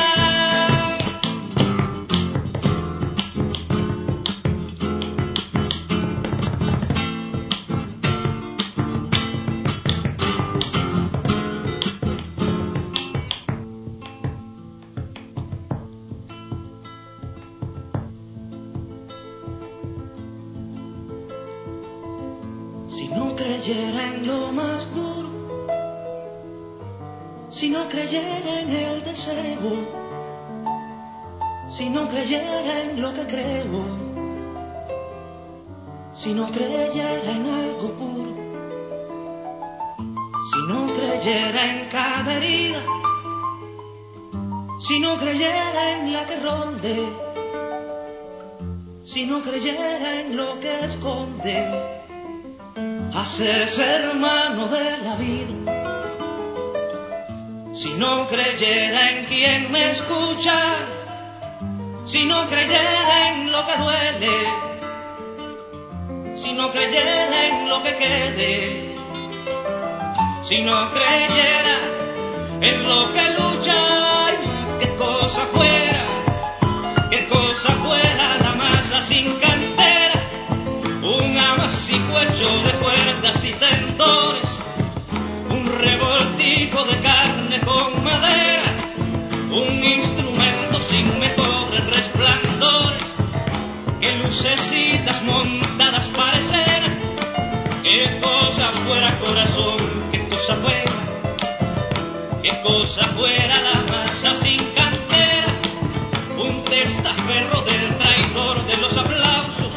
Si 31.69 31.89
no 31.89 32.07
creyera 32.07 32.83
en 32.83 33.01
lo 33.01 33.13
que 33.13 33.27
creo, 33.27 33.85
si 36.15 36.33
no 36.33 36.47
creyera 36.49 37.31
en 37.31 37.45
algo 37.45 37.91
puro, 37.99 38.33
si 40.51 40.59
no 40.67 40.93
creyera 40.93 41.65
en 41.71 41.89
cada 41.89 42.37
herida, 42.37 42.79
si 44.79 44.99
no 44.99 45.15
creyera 45.17 45.97
en 45.97 46.13
la 46.13 46.25
que 46.25 46.39
ronde, 46.39 47.07
si 49.03 49.25
no 49.25 49.41
creyera 49.41 50.21
en 50.21 50.37
lo 50.37 50.59
que 50.59 50.85
esconde, 50.85 51.67
hacerse 53.13 53.83
hermano 53.83 54.67
de 54.67 54.97
la 55.03 55.15
vida 55.15 55.80
si 57.73 57.93
no 57.93 58.27
creyera 58.27 59.11
en 59.11 59.25
quien 59.25 59.71
me 59.71 59.91
escucha, 59.91 60.53
si 62.05 62.25
no 62.25 62.47
creyera 62.47 63.29
en 63.29 63.51
lo 63.51 63.65
que 63.65 63.77
duele, 63.77 64.37
si 66.35 66.53
no 66.53 66.69
creyera 66.71 67.45
en 67.47 67.69
lo 67.69 67.81
que 67.81 67.95
quede, 67.95 68.95
si 70.43 70.61
no 70.61 70.91
creyera 70.91 71.77
en 72.61 72.83
lo 72.83 73.11
que 73.13 73.29
lucha, 73.39 73.75
qué 74.79 74.89
cosa 74.95 75.47
fuera, 75.53 76.05
qué 77.09 77.25
cosa 77.27 77.73
fuera 77.75 78.37
la 78.43 78.55
masa 78.55 79.01
sin 79.01 79.33
cantera, 79.39 80.19
un 81.01 81.37
amasijo 81.37 82.19
hecho 82.19 82.63
de 82.63 82.71
cuerdas 82.83 83.45
y 83.45 83.53
tentores, 83.53 84.50
revoltijo 85.81 86.83
de 86.85 86.97
carne 86.99 87.59
con 87.61 88.03
madera, 88.03 88.75
un 89.49 89.83
instrumento 89.83 90.79
sin 90.79 91.19
mejores 91.19 91.83
resplandores, 91.85 93.07
que 93.99 94.15
lucecitas 94.17 95.23
montadas 95.23 96.07
parecer, 96.09 96.83
qué 97.81 98.19
cosa 98.21 98.71
fuera 98.85 99.17
corazón, 99.17 99.77
qué 100.11 100.27
cosa 100.27 100.55
fuera, 100.55 100.93
qué 102.43 102.61
cosa 102.61 103.07
fuera 103.17 103.55
la 103.61 103.91
masa 103.91 104.35
sin 104.35 104.63
cantera, 104.75 105.53
un 106.37 106.63
testaferro 106.65 107.61
del 107.61 107.97
traidor 107.97 108.67
de 108.67 108.77
los 108.77 108.97
aplausos, 108.97 109.73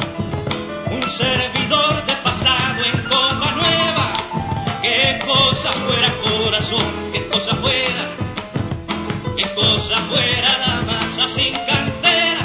un 0.91 1.09
servidor 1.09 1.54
cosa 5.65 5.79
fuera 5.79 6.13
corazón 6.19 7.11
cosa 7.31 7.55
fuera, 7.55 8.05
qué 9.35 9.51
cosa 9.55 9.97
fuera 10.11 10.57
la 10.59 10.81
masa 10.81 11.27
sin 11.27 11.53
cantera, 11.53 12.41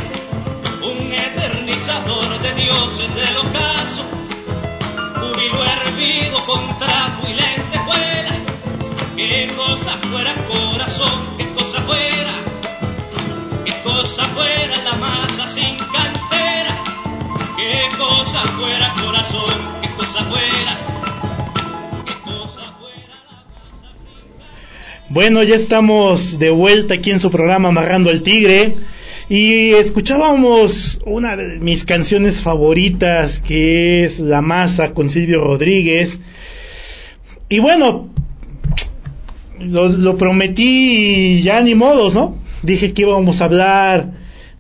un 0.83 1.12
eternizador 1.12 2.40
de 2.40 2.54
dioses 2.54 3.14
del 3.14 3.37
ocaso, 3.37 4.04
júbilo 5.20 5.64
hervido 5.64 6.46
con 6.46 6.78
Bueno, 25.12 25.42
ya 25.42 25.56
estamos 25.56 26.38
de 26.38 26.50
vuelta 26.50 26.94
aquí 26.94 27.10
en 27.10 27.18
su 27.18 27.32
programa 27.32 27.70
Amarrando 27.70 28.10
al 28.10 28.22
Tigre 28.22 28.76
y 29.28 29.70
escuchábamos 29.70 31.00
una 31.04 31.36
de 31.36 31.58
mis 31.58 31.84
canciones 31.84 32.40
favoritas 32.40 33.40
que 33.40 34.04
es 34.04 34.20
La 34.20 34.40
Masa 34.40 34.94
con 34.94 35.10
Silvio 35.10 35.40
Rodríguez. 35.40 36.20
Y 37.48 37.58
bueno, 37.58 38.08
lo, 39.58 40.16
prometí 40.16 41.42
ya 41.42 41.60
ni 41.60 41.74
modos, 41.74 42.14
¿no? 42.14 42.38
Dije 42.62 42.92
que 42.92 43.02
íbamos 43.02 43.40
a 43.40 43.46
hablar 43.46 44.12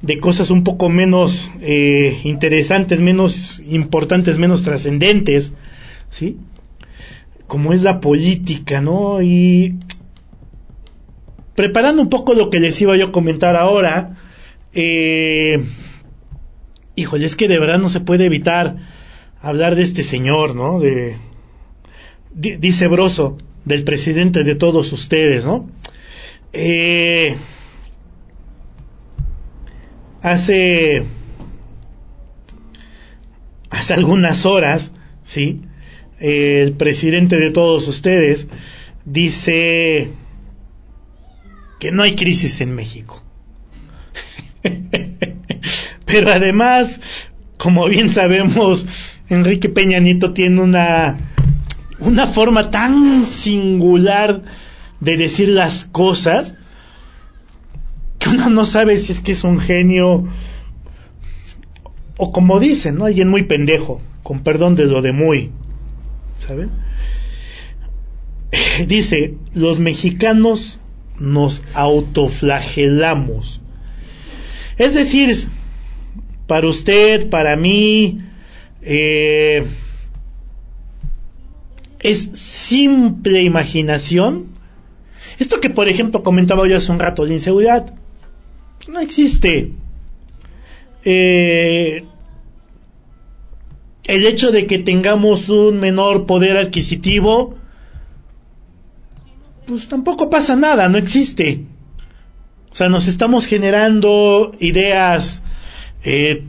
de 0.02 0.18
cosas 0.18 0.50
un 0.50 0.64
poco 0.64 0.88
menos 0.88 1.52
eh, 1.60 2.18
interesantes, 2.24 3.00
menos 3.00 3.62
importantes, 3.68 4.36
menos 4.36 4.64
trascendentes, 4.64 5.52
¿sí? 6.10 6.38
Como 7.46 7.72
es 7.72 7.84
la 7.84 8.00
política, 8.00 8.80
¿no? 8.80 9.22
Y 9.22 9.76
preparando 11.60 12.00
un 12.00 12.08
poco 12.08 12.32
lo 12.32 12.48
que 12.48 12.58
les 12.58 12.80
iba 12.80 12.96
yo 12.96 13.08
a 13.08 13.12
comentar 13.12 13.54
ahora, 13.54 14.16
eh, 14.72 15.62
híjole, 16.96 17.26
es 17.26 17.36
que 17.36 17.48
de 17.48 17.58
verdad 17.58 17.78
no 17.78 17.90
se 17.90 18.00
puede 18.00 18.24
evitar 18.24 18.78
hablar 19.42 19.74
de 19.74 19.82
este 19.82 20.02
señor, 20.02 20.54
¿no? 20.54 20.80
De, 20.80 21.18
dice 22.32 22.86
Broso, 22.86 23.36
del 23.66 23.84
presidente 23.84 24.42
de 24.42 24.54
todos 24.54 24.90
ustedes, 24.94 25.44
¿no? 25.44 25.68
Eh, 26.54 27.36
hace 30.22 31.04
hace 33.68 33.92
algunas 33.92 34.46
horas, 34.46 34.92
sí, 35.24 35.60
el 36.20 36.72
presidente 36.72 37.36
de 37.36 37.50
todos 37.50 37.86
ustedes 37.86 38.46
dice 39.04 40.08
que 41.80 41.90
no 41.90 42.04
hay 42.04 42.14
crisis 42.14 42.60
en 42.60 42.74
México. 42.76 43.20
Pero 46.06 46.30
además, 46.30 47.00
como 47.56 47.86
bien 47.86 48.10
sabemos, 48.10 48.86
Enrique 49.28 49.68
Peña 49.68 49.98
Nieto 49.98 50.32
tiene 50.32 50.60
una, 50.60 51.16
una 51.98 52.26
forma 52.26 52.70
tan 52.70 53.26
singular 53.26 54.42
de 55.00 55.16
decir 55.16 55.48
las 55.48 55.84
cosas 55.84 56.54
que 58.18 58.28
uno 58.28 58.50
no 58.50 58.66
sabe 58.66 58.98
si 58.98 59.12
es 59.12 59.20
que 59.20 59.32
es 59.32 59.44
un 59.44 59.58
genio 59.58 60.28
o 62.18 62.32
como 62.32 62.60
dicen, 62.60 62.96
¿no? 62.96 63.06
Alguien 63.06 63.30
muy 63.30 63.44
pendejo, 63.44 64.02
con 64.22 64.40
perdón 64.40 64.74
de 64.74 64.84
lo 64.84 65.00
de 65.00 65.12
muy, 65.12 65.50
¿saben? 66.38 66.70
Dice, 68.86 69.36
los 69.54 69.80
mexicanos 69.80 70.79
nos 71.20 71.62
autoflagelamos. 71.74 73.60
Es 74.78 74.94
decir, 74.94 75.36
para 76.46 76.66
usted, 76.66 77.28
para 77.28 77.54
mí, 77.54 78.20
eh, 78.82 79.66
es 82.00 82.30
simple 82.32 83.42
imaginación. 83.42 84.46
Esto 85.38 85.60
que, 85.60 85.70
por 85.70 85.88
ejemplo, 85.88 86.22
comentaba 86.22 86.66
yo 86.66 86.76
hace 86.76 86.90
un 86.90 86.98
rato, 86.98 87.24
la 87.24 87.34
inseguridad, 87.34 87.94
no 88.88 89.00
existe. 89.00 89.72
Eh, 91.04 92.04
el 94.06 94.26
hecho 94.26 94.50
de 94.50 94.66
que 94.66 94.78
tengamos 94.78 95.48
un 95.48 95.78
menor 95.78 96.26
poder 96.26 96.56
adquisitivo, 96.56 97.59
pues 99.70 99.86
tampoco 99.86 100.28
pasa 100.28 100.56
nada, 100.56 100.88
no 100.88 100.98
existe. 100.98 101.64
O 102.72 102.74
sea, 102.74 102.88
nos 102.88 103.06
estamos 103.06 103.46
generando 103.46 104.52
ideas 104.58 105.44
eh, 106.02 106.48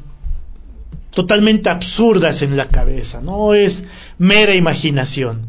totalmente 1.12 1.70
absurdas 1.70 2.42
en 2.42 2.58
la 2.58 2.68
cabeza, 2.68 3.22
no 3.22 3.54
es 3.54 3.84
mera 4.18 4.56
imaginación. 4.56 5.46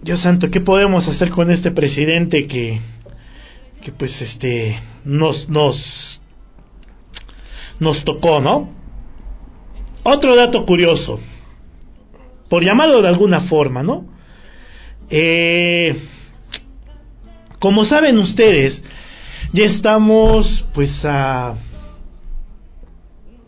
Dios 0.00 0.20
santo, 0.20 0.48
¿qué 0.52 0.60
podemos 0.60 1.08
hacer 1.08 1.30
con 1.30 1.50
este 1.50 1.72
presidente 1.72 2.46
que, 2.46 2.80
que 3.82 3.90
pues 3.90 4.22
este, 4.22 4.78
nos, 5.04 5.48
nos, 5.48 6.22
nos 7.80 8.04
tocó, 8.04 8.40
¿no? 8.40 8.70
Otro 10.04 10.36
dato 10.36 10.64
curioso, 10.66 11.18
por 12.48 12.62
llamarlo 12.62 13.02
de 13.02 13.08
alguna 13.08 13.40
forma, 13.40 13.82
¿no? 13.82 14.19
Eh, 15.10 15.96
como 17.58 17.84
saben 17.84 18.18
ustedes, 18.18 18.82
ya 19.52 19.64
estamos 19.64 20.64
pues 20.72 21.04
a 21.04 21.56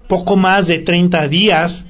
poco 0.09 0.37
más 0.37 0.67
de 0.67 0.79
30 0.79 1.29
días 1.29 1.87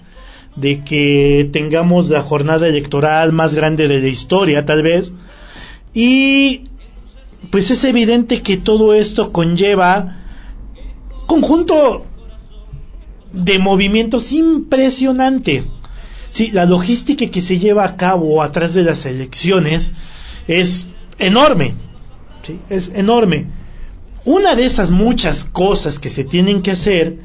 de 0.54 0.80
que 0.80 1.48
tengamos 1.52 2.10
la 2.10 2.22
jornada 2.22 2.68
electoral 2.68 3.32
más 3.32 3.54
grande 3.54 3.88
de 3.88 4.00
la 4.00 4.08
historia, 4.08 4.64
tal 4.64 4.82
vez. 4.82 5.12
Y 5.94 6.64
pues 7.50 7.70
es 7.70 7.84
evidente 7.84 8.42
que 8.42 8.56
todo 8.56 8.94
esto 8.94 9.32
conlleva 9.32 10.18
conjunto 11.26 12.04
de 13.32 13.58
movimientos 13.58 14.32
impresionantes. 14.32 15.68
Sí, 16.32 16.50
la 16.50 16.64
logística 16.64 17.26
que 17.26 17.42
se 17.42 17.58
lleva 17.58 17.84
a 17.84 17.98
cabo 17.98 18.42
atrás 18.42 18.72
de 18.72 18.82
las 18.82 19.04
elecciones 19.04 19.92
es 20.48 20.86
enorme. 21.18 21.74
¿sí? 22.42 22.58
Es 22.70 22.90
enorme. 22.94 23.48
Una 24.24 24.54
de 24.54 24.64
esas 24.64 24.90
muchas 24.90 25.44
cosas 25.44 25.98
que 25.98 26.08
se 26.08 26.24
tienen 26.24 26.62
que 26.62 26.70
hacer 26.70 27.18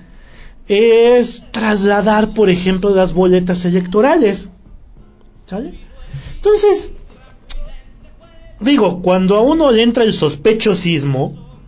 es 0.67 1.41
trasladar, 1.51 2.33
por 2.33 2.49
ejemplo, 2.49 2.93
las 2.93 3.13
boletas 3.13 3.63
electorales. 3.63 4.49
¿Sale? 5.45 5.79
Entonces, 6.35 6.91
digo, 8.59 9.01
cuando 9.01 9.37
a 9.37 9.41
uno 9.41 9.71
le 9.71 9.83
entra 9.83 10.03
el 10.03 10.11
sospechosismo, 10.11 11.61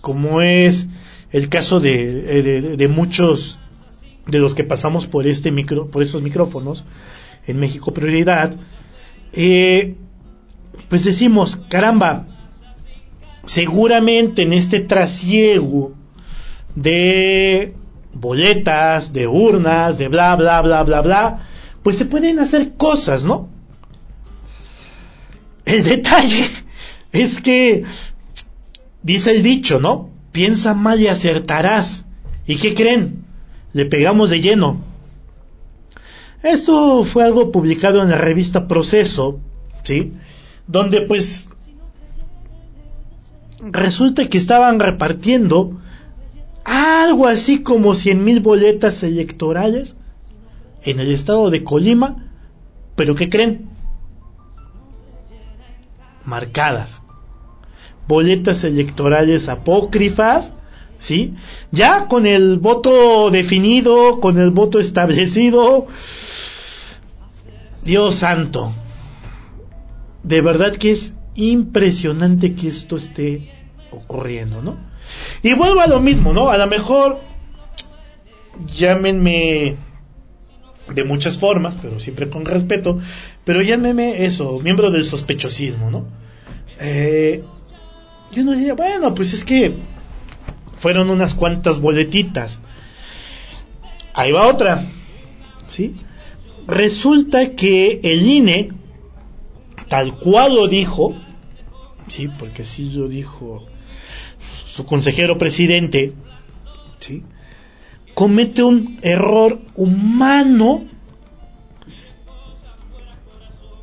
como 0.00 0.40
es 0.40 0.86
el 1.32 1.50
caso 1.50 1.80
de, 1.80 2.78
de 2.78 2.88
muchos 2.88 3.58
de 4.28 4.38
los 4.38 4.54
que 4.54 4.64
pasamos 4.64 5.06
por 5.06 5.26
este 5.26 5.50
micro, 5.50 5.90
por 5.90 6.02
esos 6.02 6.22
micrófonos 6.22 6.84
en 7.46 7.58
México 7.58 7.92
Prioridad, 7.92 8.54
eh, 9.32 9.96
pues 10.88 11.04
decimos, 11.04 11.56
caramba, 11.68 12.26
seguramente 13.44 14.42
en 14.42 14.52
este 14.52 14.80
trasiego 14.80 15.94
de 16.74 17.74
boletas, 18.12 19.12
de 19.12 19.26
urnas, 19.26 19.98
de 19.98 20.08
bla, 20.08 20.36
bla, 20.36 20.60
bla, 20.60 20.82
bla, 20.82 21.00
bla, 21.00 21.46
pues 21.82 21.96
se 21.96 22.04
pueden 22.04 22.38
hacer 22.38 22.74
cosas, 22.74 23.24
¿no? 23.24 23.48
El 25.64 25.82
detalle 25.84 26.44
es 27.12 27.40
que, 27.40 27.84
dice 29.02 29.30
el 29.30 29.42
dicho, 29.42 29.80
¿no? 29.80 30.10
Piensa 30.32 30.74
mal 30.74 31.00
y 31.00 31.08
acertarás. 31.08 32.04
¿Y 32.46 32.56
qué 32.56 32.74
creen? 32.74 33.27
Le 33.78 33.86
pegamos 33.86 34.30
de 34.30 34.40
lleno. 34.40 34.80
Esto 36.42 37.04
fue 37.04 37.22
algo 37.22 37.52
publicado 37.52 38.02
en 38.02 38.10
la 38.10 38.18
revista 38.18 38.66
Proceso, 38.66 39.38
¿sí? 39.84 40.14
Donde 40.66 41.02
pues 41.02 41.48
resulta 43.60 44.28
que 44.28 44.36
estaban 44.36 44.80
repartiendo 44.80 45.80
algo 46.64 47.28
así 47.28 47.62
como 47.62 47.94
cien 47.94 48.24
mil 48.24 48.40
boletas 48.40 49.04
electorales 49.04 49.94
en 50.82 50.98
el 50.98 51.12
estado 51.12 51.48
de 51.48 51.62
Colima, 51.62 52.32
pero 52.96 53.14
¿qué 53.14 53.28
creen? 53.28 53.70
Marcadas. 56.24 57.00
Boletas 58.08 58.64
electorales 58.64 59.48
apócrifas 59.48 60.52
¿sí? 60.98 61.34
Ya 61.70 62.08
con 62.08 62.26
el 62.26 62.58
voto 62.58 63.30
definido, 63.30 64.20
con 64.20 64.38
el 64.38 64.50
voto 64.50 64.78
establecido, 64.78 65.86
Dios 67.84 68.16
santo, 68.16 68.72
de 70.22 70.40
verdad 70.40 70.76
que 70.76 70.90
es 70.90 71.14
impresionante 71.34 72.54
que 72.54 72.68
esto 72.68 72.96
esté 72.96 73.50
ocurriendo, 73.90 74.60
¿no? 74.60 74.76
Y 75.42 75.54
vuelvo 75.54 75.80
a 75.80 75.86
lo 75.86 76.00
mismo, 76.00 76.32
¿no? 76.32 76.50
A 76.50 76.58
lo 76.58 76.66
mejor 76.66 77.20
llámenme 78.66 79.76
de 80.94 81.04
muchas 81.04 81.38
formas, 81.38 81.76
pero 81.80 82.00
siempre 82.00 82.28
con 82.28 82.44
respeto, 82.44 82.98
pero 83.44 83.62
llámenme 83.62 84.24
eso, 84.24 84.58
miembro 84.60 84.90
del 84.90 85.04
sospechosismo, 85.04 85.90
¿no? 85.90 86.06
Eh, 86.80 87.42
yo 88.32 88.44
no 88.44 88.52
diría, 88.52 88.74
bueno, 88.74 89.14
pues 89.14 89.32
es 89.32 89.44
que 89.44 89.74
fueron 90.78 91.10
unas 91.10 91.34
cuantas 91.34 91.80
boletitas. 91.80 92.60
Ahí 94.14 94.32
va 94.32 94.48
otra. 94.48 94.84
¿Sí? 95.68 95.96
Resulta 96.66 97.52
que 97.52 98.00
el 98.02 98.26
INE, 98.26 98.70
tal 99.88 100.16
cual 100.16 100.54
lo 100.54 100.68
dijo, 100.68 101.14
sí, 102.06 102.28
porque 102.28 102.62
así 102.62 102.90
lo 102.90 103.08
dijo 103.08 103.66
su 104.66 104.84
consejero 104.84 105.38
presidente, 105.38 106.12
¿sí? 106.98 107.24
comete 108.14 108.62
un 108.62 108.98
error 109.02 109.60
humano 109.74 110.84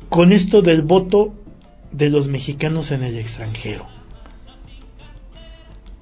con 0.08 0.32
esto 0.32 0.62
del 0.62 0.82
voto 0.82 1.34
de 1.90 2.10
los 2.10 2.28
mexicanos 2.28 2.90
en 2.90 3.02
el 3.02 3.18
extranjero. 3.18 3.95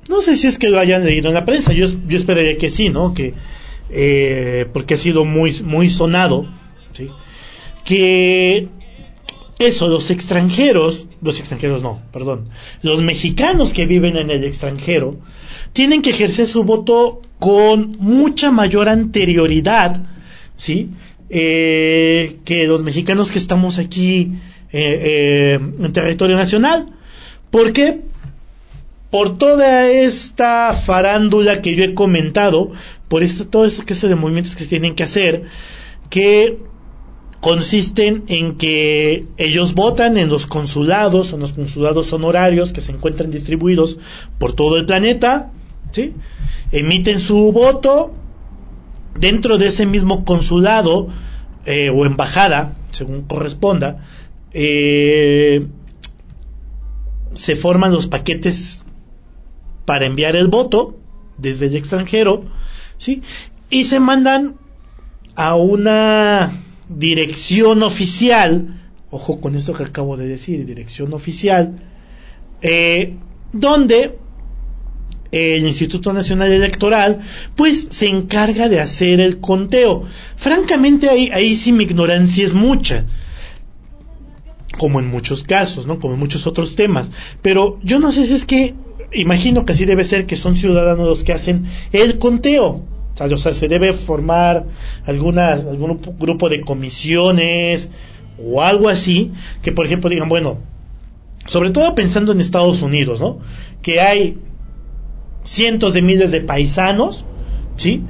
No 0.08 0.20
sé 0.22 0.36
si 0.36 0.46
es 0.46 0.58
que 0.58 0.68
lo 0.68 0.78
hayan 0.78 1.04
leído 1.04 1.28
en 1.28 1.34
la 1.34 1.44
prensa, 1.44 1.72
yo, 1.72 1.86
yo 2.06 2.16
esperaría 2.16 2.58
que 2.58 2.70
sí, 2.70 2.90
¿no? 2.90 3.14
Que, 3.14 3.34
eh, 3.90 4.66
porque 4.72 4.94
ha 4.94 4.98
sido 4.98 5.24
muy, 5.24 5.60
muy 5.62 5.90
sonado, 5.90 6.46
¿sí? 6.92 7.08
Que 7.84 8.68
eso, 9.58 9.88
los 9.88 10.10
extranjeros, 10.10 11.06
los 11.22 11.38
extranjeros 11.38 11.82
no, 11.82 12.02
perdón, 12.12 12.48
los 12.82 13.02
mexicanos 13.02 13.72
que 13.72 13.86
viven 13.86 14.16
en 14.16 14.30
el 14.30 14.44
extranjero, 14.44 15.16
tienen 15.72 16.02
que 16.02 16.10
ejercer 16.10 16.46
su 16.46 16.64
voto 16.64 17.22
con 17.38 17.96
mucha 17.98 18.50
mayor 18.50 18.88
anterioridad, 18.88 20.02
¿sí? 20.56 20.90
Eh, 21.30 22.38
que 22.44 22.66
los 22.66 22.82
mexicanos 22.82 23.32
que 23.32 23.38
estamos 23.38 23.78
aquí 23.78 24.32
eh, 24.72 25.58
en 25.60 25.92
territorio 25.92 26.36
nacional. 26.36 26.86
¿Por 27.50 27.72
qué? 27.72 28.00
Por 29.14 29.38
toda 29.38 29.88
esta 29.88 30.74
farándula 30.74 31.62
que 31.62 31.77
yo 31.77 31.85
he 31.85 31.94
comentado, 31.94 32.72
por 33.07 33.22
esta, 33.22 33.44
todo 33.44 33.64
ese 33.64 33.85
clase 33.85 34.09
de 34.09 34.16
movimientos 34.16 34.57
que 34.57 34.64
se 34.64 34.70
tienen 34.70 34.96
que 34.96 35.05
hacer, 35.05 35.44
que 36.11 36.59
consisten 37.40 38.24
en 38.27 38.57
que 38.57 39.24
ellos 39.37 39.74
votan 39.74 40.18
en 40.18 40.29
los 40.31 40.46
consulados, 40.46 41.33
en 41.33 41.38
los 41.38 41.53
consulados 41.53 42.12
honorarios 42.12 42.72
que 42.72 42.81
se 42.81 42.90
encuentran 42.90 43.31
distribuidos 43.31 43.98
por 44.40 44.53
todo 44.53 44.79
el 44.79 44.85
planeta, 44.85 45.53
¿sí? 45.92 46.14
emiten 46.72 47.20
su 47.20 47.53
voto 47.53 48.12
dentro 49.16 49.59
de 49.59 49.68
ese 49.68 49.87
mismo 49.87 50.24
consulado 50.24 51.07
eh, 51.66 51.88
o 51.88 52.05
embajada, 52.05 52.74
según 52.90 53.22
corresponda, 53.22 54.05
eh, 54.53 55.68
se 57.35 57.55
forman 57.55 57.92
los 57.92 58.09
paquetes 58.09 58.83
para 59.85 60.07
enviar 60.07 60.37
el 60.37 60.49
voto 60.49 60.97
desde 61.38 61.66
el 61.66 61.77
extranjero, 61.77 62.40
¿sí? 62.99 63.23
Y 63.70 63.85
se 63.85 64.01
mandan 64.01 64.57
a 65.35 65.57
una 65.57 66.53
dirección 66.88 67.83
oficial, 67.83 68.90
ojo 69.11 69.40
con 69.40 69.57
esto 69.57 69.75
que 69.75 69.85
acabo 69.85 70.16
de 70.16 70.29
decir, 70.29 70.64
dirección 70.64 71.12
oficial, 71.12 71.77
eh, 72.62 73.16
donde 73.53 74.18
el 75.33 75.66
Instituto 75.66 76.12
Nacional 76.12 76.53
Electoral, 76.53 77.20
pues 77.57 77.88
se 77.90 78.09
encarga 78.09 78.68
de 78.68 78.81
hacer 78.81 79.18
el 79.18 79.40
conteo. 79.40 80.05
Francamente, 80.37 81.09
ahí, 81.09 81.31
ahí 81.33 81.57
sí 81.57 81.73
mi 81.73 81.85
ignorancia 81.85 82.44
es 82.44 82.55
mucha 82.55 83.05
como 84.79 85.01
en 85.01 85.09
muchos 85.09 85.42
casos, 85.42 85.87
¿no? 85.87 86.01
Como 86.01 86.14
en 86.14 86.20
muchos 86.20 86.47
otros 86.47 86.77
temas. 86.77 87.11
Pero 87.42 87.79
yo 87.83 87.99
no 87.99 88.12
sé 88.12 88.27
si 88.27 88.35
es 88.35 88.44
que, 88.44 88.75
imagino 89.14 89.64
que 89.64 89.72
así 89.72 89.85
debe 89.85 90.05
ser 90.05 90.27
que 90.27 90.37
son 90.37 90.57
ciudadanos 90.57 91.07
los 91.07 91.24
que 91.24 91.33
hacen 91.33 91.64
el 91.92 92.18
conteo. 92.18 92.85
O 93.18 93.37
sea, 93.37 93.55
se 93.55 93.68
debe 93.68 93.92
formar 93.92 94.64
alguna, 95.07 95.53
algún 95.53 96.00
grupo 96.18 96.48
de 96.48 96.62
comisiones 96.62 97.88
o 98.44 98.62
algo 98.62 98.88
así, 98.88 99.31
que 99.62 99.70
por 99.70 99.87
ejemplo 99.87 100.11
digan, 100.11 100.29
bueno, 100.29 100.59
sobre 101.46 101.70
todo 101.70 101.94
pensando 101.94 102.33
en 102.33 102.40
Estados 102.40 102.83
Unidos, 102.83 103.20
¿no? 103.20 103.38
Que 103.83 104.00
hay 104.00 104.38
cientos 105.44 105.94
de 105.94 106.03
miles 106.03 106.33
de 106.33 106.40
paisanos, 106.40 107.24
¿sí? 107.77 108.03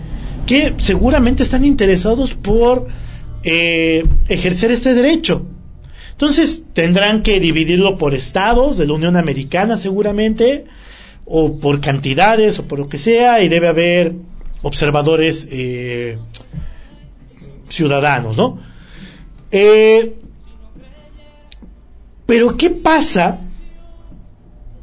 Que 0.46 0.74
seguramente 0.78 1.42
están 1.42 1.64
interesados 1.64 2.34
por 2.34 2.86
eh, 3.42 4.04
ejercer 4.28 4.70
este 4.70 4.94
derecho. 4.94 5.44
Entonces 6.12 6.62
tendrán 6.72 7.22
que 7.22 7.40
dividirlo 7.40 7.98
por 7.98 8.14
estados 8.14 8.78
de 8.78 8.86
la 8.86 8.94
Unión 8.94 9.16
Americana 9.16 9.76
seguramente, 9.76 10.64
o 11.24 11.58
por 11.58 11.80
cantidades, 11.80 12.58
o 12.58 12.64
por 12.64 12.78
lo 12.78 12.88
que 12.88 12.98
sea, 12.98 13.42
y 13.42 13.48
debe 13.48 13.68
haber 13.68 14.14
observadores 14.62 15.48
eh, 15.50 16.18
ciudadanos, 17.68 18.36
¿no? 18.36 18.58
Eh, 19.50 20.14
pero 22.26 22.56
¿qué 22.56 22.70
pasa 22.70 23.38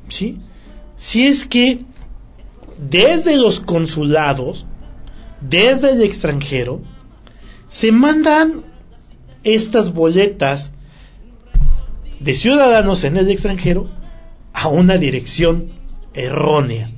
¿sí? 0.07 0.39
si 0.97 1.25
es 1.25 1.45
que 1.45 1.79
desde 2.77 3.37
los 3.37 3.59
consulados, 3.59 4.65
desde 5.41 5.91
el 5.91 6.01
extranjero, 6.03 6.81
se 7.67 7.91
mandan 7.91 8.63
estas 9.43 9.93
boletas 9.93 10.71
de 12.19 12.33
ciudadanos 12.33 13.03
en 13.03 13.17
el 13.17 13.29
extranjero 13.29 13.89
a 14.53 14.67
una 14.67 14.97
dirección 14.97 15.71
errónea? 16.13 16.91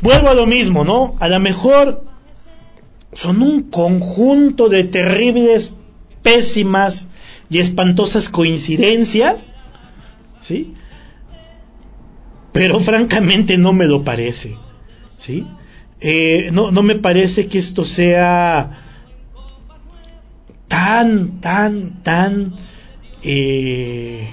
Vuelvo 0.00 0.28
a 0.28 0.34
lo 0.34 0.46
mismo, 0.46 0.84
¿no? 0.84 1.16
A 1.18 1.28
lo 1.28 1.40
mejor 1.40 2.04
son 3.12 3.42
un 3.42 3.62
conjunto 3.62 4.68
de 4.68 4.84
terribles, 4.84 5.72
pésimas 6.22 7.08
y 7.50 7.58
espantosas 7.58 8.28
coincidencias, 8.28 9.48
¿sí? 10.40 10.74
Pero 12.52 12.80
francamente 12.80 13.58
no 13.58 13.72
me 13.72 13.86
lo 13.86 14.04
parece, 14.04 14.56
¿sí? 15.18 15.46
Eh, 16.00 16.50
no, 16.52 16.70
no 16.70 16.82
me 16.82 16.94
parece 16.94 17.48
que 17.48 17.58
esto 17.58 17.84
sea 17.84 18.84
tan, 20.68 21.40
tan, 21.40 22.02
tan 22.04 22.54
eh, 23.22 24.28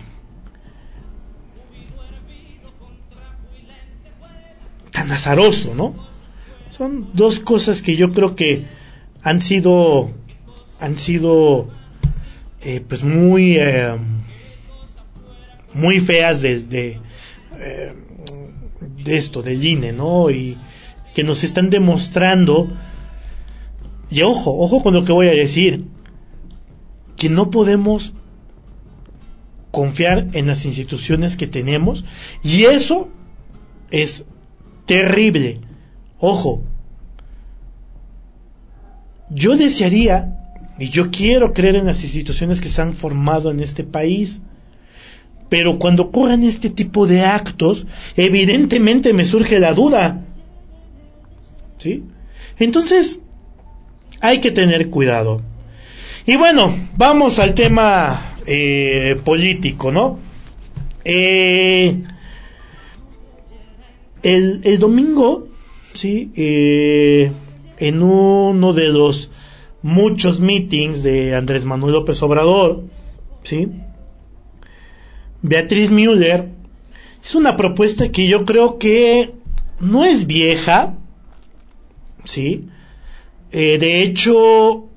tan 4.96 5.12
azaroso, 5.12 5.76
¿no? 5.76 5.94
Son 6.72 7.10
dos 7.14 7.40
cosas 7.40 7.82
que 7.82 7.98
yo 7.98 8.14
creo 8.14 8.36
que 8.36 8.66
han 9.22 9.42
sido, 9.42 10.10
han 10.80 10.96
sido, 10.96 11.68
eh, 12.62 12.82
pues 12.88 13.04
muy, 13.04 13.58
eh, 13.58 13.98
muy 15.74 16.00
feas 16.00 16.42
de, 16.42 16.62
de, 16.62 17.00
eh, 17.60 17.94
de 19.04 19.18
esto, 19.18 19.42
del 19.42 19.66
INE, 19.66 19.92
¿no? 19.92 20.32
Y 20.32 20.58
que 21.14 21.24
nos 21.24 21.44
están 21.44 21.70
demostrando, 21.70 22.70
y 24.10 24.22
ojo, 24.22 24.58
ojo 24.58 24.82
con 24.82 24.94
lo 24.94 25.04
que 25.04 25.12
voy 25.12 25.28
a 25.28 25.32
decir, 25.32 25.86
que 27.18 27.28
no 27.30 27.52
podemos 27.52 28.14
confiar 29.72 30.30
en 30.32 30.48
las 30.48 30.64
instituciones 30.64 31.36
que 31.36 31.48
tenemos, 31.48 32.06
y 32.44 32.64
eso 32.64 33.10
es 33.92 34.24
terrible. 34.86 35.62
Ojo, 36.20 36.64
yo 39.30 39.56
desearía 39.56 40.36
y 40.78 40.90
yo 40.90 41.12
quiero 41.12 41.54
creer 41.54 41.76
en 41.76 41.86
las 41.86 42.04
instituciones 42.04 42.62
que 42.62 42.70
se 42.70 42.82
han 42.82 42.94
formado 42.94 43.52
en 43.52 43.60
este 43.60 43.84
país, 43.84 44.42
pero 45.50 45.80
cuando 45.80 46.04
ocurran 46.04 46.44
este 46.44 46.70
tipo 46.70 47.08
de 47.08 47.22
actos, 47.22 47.88
evidentemente 48.16 49.14
me 49.14 49.26
surge 49.26 49.60
la 49.60 49.74
duda. 49.74 50.22
¿Sí? 51.78 52.04
Entonces, 52.58 53.22
hay 54.22 54.40
que 54.40 54.52
tener 54.52 54.90
cuidado. 54.90 55.42
Y 56.26 56.36
bueno, 56.38 56.76
vamos 56.98 57.40
al 57.40 57.54
tema 57.54 58.38
eh, 58.48 59.20
político, 59.24 59.92
¿no? 59.92 60.18
Eh, 61.04 62.02
el, 64.26 64.80
domingo, 64.80 65.48
sí, 65.94 66.32
eh, 66.36 67.32
en 67.78 68.02
uno 68.02 68.74
de 68.74 68.90
los 68.90 69.30
muchos 69.84 70.40
meetings 70.40 71.04
de 71.04 71.36
Andrés 71.36 71.64
Manuel 71.64 71.94
López 71.94 72.24
Obrador, 72.24 72.84
sí, 73.44 73.68
Beatriz 75.44 75.92
Müller 75.92 76.50
es 77.24 77.36
una 77.36 77.56
propuesta 77.56 78.12
que 78.12 78.28
yo 78.28 78.46
creo 78.46 78.80
que 78.80 79.36
no 79.80 80.04
es 80.04 80.26
vieja, 80.26 80.96
sí, 82.24 82.64
eh, 83.52 83.78
de 83.78 84.02
hecho 84.02 84.88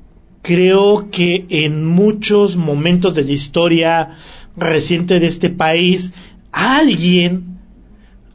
creo 0.41 1.11
que 1.11 1.45
en 1.51 1.85
muchos 1.85 2.57
momentos 2.57 3.15
de 3.15 3.25
la 3.25 3.33
historia 3.33 4.17
reciente 4.57 5.21
de 5.21 5.27
este 5.27 5.51
país 5.51 6.13
alguien 6.51 7.58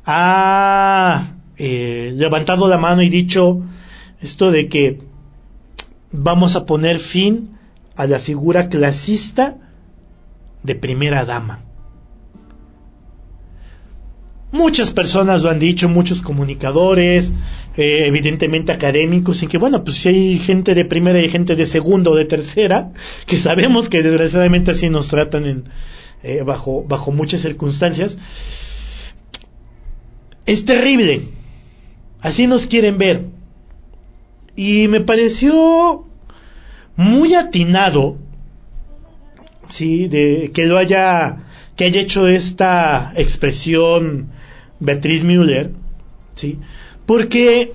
ha 0.06 1.28
eh, 1.58 2.12
levantado 2.16 2.68
la 2.68 2.78
mano 2.78 3.02
y 3.02 3.10
dicho 3.10 3.62
esto 4.22 4.52
de 4.52 4.68
que 4.68 5.00
vamos 6.12 6.56
a 6.56 6.66
poner 6.66 7.00
fin 7.00 7.58
a 7.96 8.06
la 8.06 8.20
figura 8.20 8.70
clasista 8.70 9.58
de 10.64 10.76
primera 10.76 11.26
dama. 11.26 11.60
Muchas 14.52 14.92
personas 14.92 15.42
lo 15.42 15.50
han 15.50 15.58
dicho, 15.58 15.90
muchos 15.90 16.22
comunicadores, 16.22 17.32
eh, 17.76 18.04
evidentemente 18.06 18.72
académicos, 18.72 19.42
y 19.42 19.48
que 19.48 19.58
bueno, 19.58 19.84
pues 19.84 19.98
si 19.98 20.10
hay 20.10 20.38
gente 20.38 20.76
de 20.76 20.86
primera 20.86 21.20
y 21.20 21.30
gente 21.30 21.56
de 21.56 21.66
segunda 21.66 22.12
o 22.12 22.16
de 22.16 22.26
tercera, 22.26 22.92
que 23.26 23.38
sabemos 23.38 23.90
que 23.90 24.04
desgraciadamente 24.04 24.72
así 24.72 24.90
nos 24.90 25.08
tratan 25.08 25.46
en, 25.48 25.64
eh, 26.22 26.44
bajo, 26.46 26.84
bajo 26.84 27.12
muchas 27.12 27.42
circunstancias, 27.42 28.20
es 30.46 30.66
terrible. 30.66 31.30
Así 32.22 32.48
nos 32.48 32.66
quieren 32.66 32.98
ver. 32.98 33.26
Y 34.56 34.88
me 34.88 35.02
pareció 35.02 36.06
muy 36.96 37.34
atinado 37.34 38.18
sí, 39.74 40.08
de 40.08 40.52
que 40.54 40.66
lo 40.66 40.78
haya 40.78 41.38
que 41.76 41.86
haya 41.86 42.02
hecho 42.02 42.28
esta 42.28 43.14
expresión 43.16 44.30
Beatriz 44.80 45.24
Müller, 45.24 45.72
sí, 46.36 46.60
porque 47.06 47.74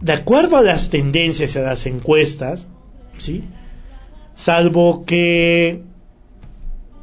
de 0.00 0.12
acuerdo 0.12 0.56
a 0.56 0.62
las 0.62 0.90
tendencias 0.90 1.54
y 1.54 1.58
a 1.58 1.62
las 1.62 1.86
encuestas, 1.86 2.66
sí, 3.18 3.42
salvo 4.36 5.04
que 5.04 5.82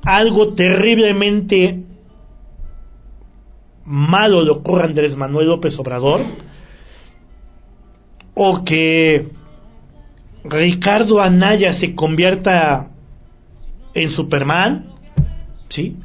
algo 0.04 0.54
terriblemente 0.54 1.84
malo 3.90 4.44
le 4.44 4.52
ocurra 4.52 4.84
a 4.84 4.86
Andrés 4.86 5.18
Manuel 5.18 5.48
López 5.48 5.80
Obrador, 5.80 6.22
o 8.36 8.64
que 8.64 9.32
Ricardo 10.44 11.22
Anaya 11.22 11.74
se 11.74 11.96
convierta 11.96 12.92
en 13.96 14.12
Superman, 14.12 14.94
¿sí? 15.70 15.98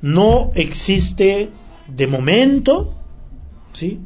No 0.00 0.50
existe 0.56 1.50
de 1.86 2.06
momento, 2.08 2.92
¿sí? 3.74 4.00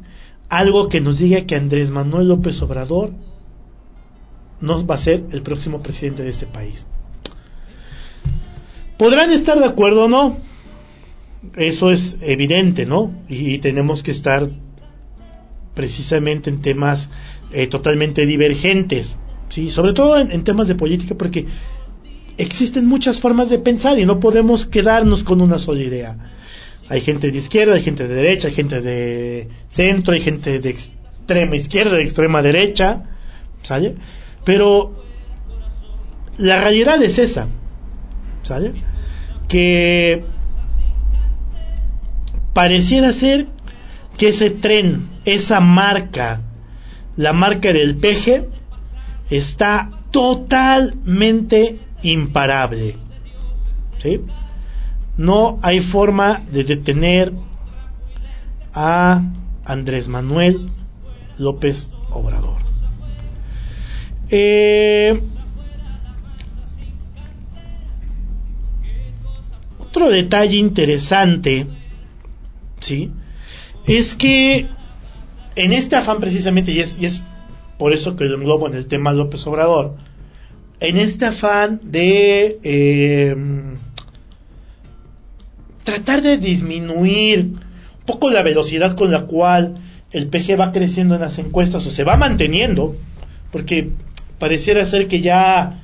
Algo 0.47 0.87
que 0.87 1.01
nos 1.01 1.17
diga 1.17 1.47
que 1.47 1.55
Andrés 1.55 1.89
Manuel 1.89 2.27
López 2.27 2.61
Obrador 2.61 3.11
no 4.59 4.85
va 4.85 4.95
a 4.95 4.99
ser 4.99 5.25
el 5.31 5.41
próximo 5.41 5.81
presidente 5.81 6.21
de 6.21 6.29
este 6.29 6.45
país. 6.45 6.85
Podrán 8.99 9.31
estar 9.31 9.57
de 9.57 9.65
acuerdo 9.65 10.05
o 10.05 10.07
no, 10.07 10.37
eso 11.55 11.91
es 11.91 12.17
evidente, 12.21 12.85
¿no? 12.85 13.13
Y, 13.29 13.59
tenemos 13.59 14.03
que 14.03 14.11
estar 14.11 14.49
precisamente 15.73 16.49
en 16.49 16.61
temas 16.61 17.09
eh, 17.51 17.67
totalmente 17.67 18.25
divergentes, 18.25 19.17
¿sí? 19.49 19.69
Sobre 19.69 19.93
todo 19.93 20.19
en, 20.19 20.43
temas 20.43 20.67
de 20.67 20.75
política, 20.75 21.15
porque 21.15 21.45
existen 22.37 22.85
muchas 22.85 23.19
formas 23.19 23.49
de 23.49 23.59
pensar 23.59 23.99
y 23.99 24.05
no 24.05 24.19
podemos 24.19 24.65
quedarnos 24.65 25.23
con 25.23 25.41
una 25.41 25.59
sola 25.59 25.81
idea. 25.81 26.31
Hay 26.89 27.01
gente 27.01 27.31
de 27.31 27.37
izquierda, 27.37 27.75
hay 27.75 27.83
gente 27.83 28.07
de 28.07 28.15
derecha, 28.15 28.47
hay 28.47 28.53
gente 28.53 28.81
de 28.81 29.49
centro, 29.69 30.13
hay 30.13 30.21
gente 30.21 30.59
de 30.59 30.69
extrema 30.69 31.55
izquierda, 31.55 31.97
de 31.97 32.03
extrema 32.03 32.41
derecha, 32.41 33.03
¿sale? 33.61 33.95
Pero 34.43 35.03
la 36.37 36.57
realidad 36.57 37.01
es 37.01 37.19
esa, 37.19 37.47
¿sale? 38.43 38.73
Que 39.47 40.25
pareciera 42.53 43.13
ser 43.13 43.47
que 44.17 44.29
ese 44.29 44.49
tren, 44.51 45.07
esa 45.25 45.59
marca, 45.59 46.41
la 47.15 47.33
marca 47.33 47.73
del 47.73 47.97
peje, 47.97 48.47
está 49.29 49.89
totalmente 50.11 51.79
imparable. 52.03 52.97
¿Sí? 54.01 54.21
No 55.17 55.59
hay 55.61 55.79
forma 55.79 56.43
de 56.51 56.63
detener 56.63 57.33
a 58.73 59.21
Andrés 59.65 60.07
Manuel 60.07 60.69
López 61.37 61.87
Obrador. 62.09 62.57
Eh, 64.29 65.21
otro 69.79 70.09
detalle 70.09 70.57
interesante, 70.57 71.67
¿sí? 72.83 73.11
Es 73.87 74.15
que 74.15 74.67
en 75.55 75.73
este 75.73 75.95
afán 75.95 76.19
precisamente, 76.19 76.71
y 76.71 76.79
es, 76.79 76.99
y 76.99 77.05
es 77.05 77.23
por 77.77 77.93
eso 77.93 78.15
que 78.15 78.25
lo 78.25 78.35
englobo 78.35 78.67
en 78.67 78.75
el 78.75 78.87
tema 78.87 79.13
López 79.13 79.45
Obrador, 79.47 79.95
en 80.79 80.97
este 80.97 81.25
afán 81.25 81.79
de 81.83 82.59
eh, 82.63 83.35
tratar 85.83 86.21
de 86.21 86.37
disminuir 86.37 87.39
un 87.39 88.05
poco 88.05 88.29
la 88.29 88.43
velocidad 88.43 88.95
con 88.95 89.11
la 89.11 89.25
cual 89.25 89.77
el 90.11 90.27
PG 90.27 90.59
va 90.59 90.71
creciendo 90.71 91.15
en 91.15 91.21
las 91.21 91.39
encuestas 91.39 91.85
o 91.87 91.91
se 91.91 92.03
va 92.03 92.17
manteniendo, 92.17 92.95
porque 93.51 93.91
pareciera 94.39 94.85
ser 94.85 95.07
que 95.07 95.21
ya 95.21 95.83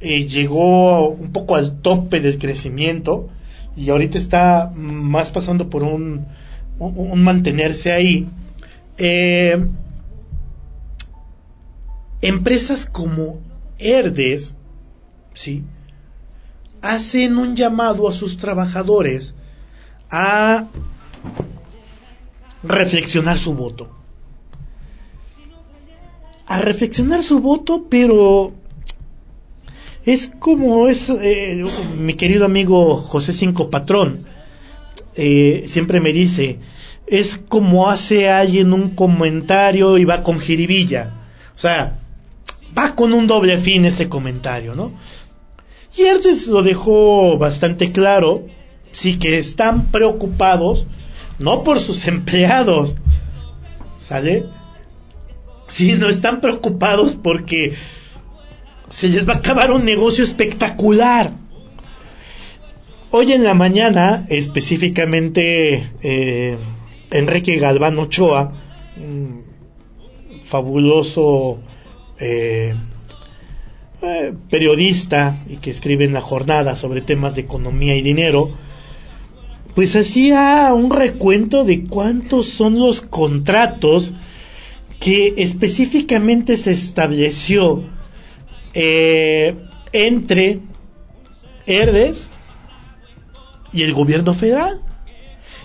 eh, 0.00 0.26
llegó 0.26 1.08
un 1.08 1.32
poco 1.32 1.56
al 1.56 1.80
tope 1.80 2.20
del 2.20 2.38
crecimiento 2.38 3.28
y 3.76 3.90
ahorita 3.90 4.18
está 4.18 4.72
más 4.74 5.30
pasando 5.30 5.70
por 5.70 5.82
un, 5.82 6.26
un, 6.80 7.22
mantenerse 7.22 7.92
ahí. 7.92 8.28
Eh, 8.98 9.64
empresas 12.20 12.86
como 12.86 13.40
Herdes, 13.78 14.54
¿sí? 15.34 15.62
hacen 16.82 17.36
un 17.36 17.56
llamado 17.56 18.08
a 18.08 18.12
sus 18.12 18.36
trabajadores 18.36 19.34
a 20.10 20.66
reflexionar 22.62 23.38
su 23.38 23.54
voto. 23.54 23.88
A 26.46 26.58
reflexionar 26.58 27.22
su 27.22 27.40
voto, 27.40 27.86
pero 27.88 28.52
es 30.04 30.32
como 30.38 30.88
es 30.88 31.10
eh, 31.10 31.64
mi 31.96 32.14
querido 32.14 32.44
amigo 32.44 32.96
José 32.96 33.32
Cinco 33.32 33.70
Patrón, 33.70 34.18
eh, 35.22 35.64
siempre 35.66 36.00
me 36.00 36.14
dice, 36.14 36.60
es 37.06 37.36
como 37.36 37.90
hace 37.90 38.30
alguien 38.30 38.72
un 38.72 38.94
comentario 38.94 39.98
y 39.98 40.06
va 40.06 40.22
con 40.22 40.40
jiribilla. 40.40 41.10
O 41.54 41.58
sea, 41.58 41.98
va 42.76 42.94
con 42.94 43.12
un 43.12 43.26
doble 43.26 43.58
fin 43.58 43.84
ese 43.84 44.08
comentario, 44.08 44.74
¿no? 44.74 44.92
Y 45.94 46.04
Herdes 46.04 46.46
lo 46.46 46.62
dejó 46.62 47.36
bastante 47.36 47.92
claro, 47.92 48.46
sí 48.92 49.18
que 49.18 49.38
están 49.38 49.90
preocupados, 49.90 50.86
no 51.38 51.64
por 51.64 51.80
sus 51.80 52.06
empleados, 52.06 52.96
¿sale? 53.98 54.46
Sino 55.68 56.08
están 56.08 56.40
preocupados 56.40 57.14
porque 57.14 57.74
se 58.88 59.10
les 59.10 59.28
va 59.28 59.34
a 59.34 59.36
acabar 59.36 59.70
un 59.70 59.84
negocio 59.84 60.24
espectacular. 60.24 61.34
Hoy 63.12 63.32
en 63.32 63.42
la 63.42 63.54
mañana, 63.54 64.24
específicamente, 64.28 65.84
eh, 66.00 66.56
Enrique 67.10 67.56
Galván 67.56 67.98
Ochoa, 67.98 68.52
fabuloso 70.44 71.58
eh, 72.20 72.72
eh, 74.00 74.32
periodista 74.48 75.42
y 75.48 75.56
que 75.56 75.70
escribe 75.70 76.04
en 76.04 76.12
la 76.12 76.20
jornada 76.20 76.76
sobre 76.76 77.00
temas 77.00 77.34
de 77.34 77.40
economía 77.40 77.96
y 77.96 78.02
dinero, 78.02 78.52
pues 79.74 79.96
hacía 79.96 80.72
un 80.72 80.90
recuento 80.90 81.64
de 81.64 81.86
cuántos 81.86 82.48
son 82.50 82.78
los 82.78 83.00
contratos 83.00 84.12
que 85.00 85.34
específicamente 85.38 86.56
se 86.56 86.70
estableció 86.70 87.82
eh, 88.72 89.56
entre 89.92 90.60
Herdes 91.66 92.30
y 93.72 93.82
el 93.82 93.92
gobierno 93.92 94.34
federal, 94.34 94.82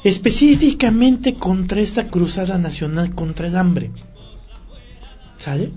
específicamente 0.04 1.34
contra 1.34 1.82
esta 1.82 2.08
cruzada 2.08 2.58
nacional 2.58 3.16
contra 3.16 3.48
el 3.48 3.58
hambre. 3.58 3.92
¿Sale? 5.38 5.72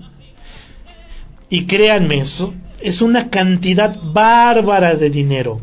Y 1.49 1.65
créanme, 1.65 2.19
eso 2.19 2.53
es 2.79 3.01
una 3.01 3.29
cantidad 3.29 3.99
bárbara 4.01 4.95
de 4.95 5.09
dinero. 5.09 5.61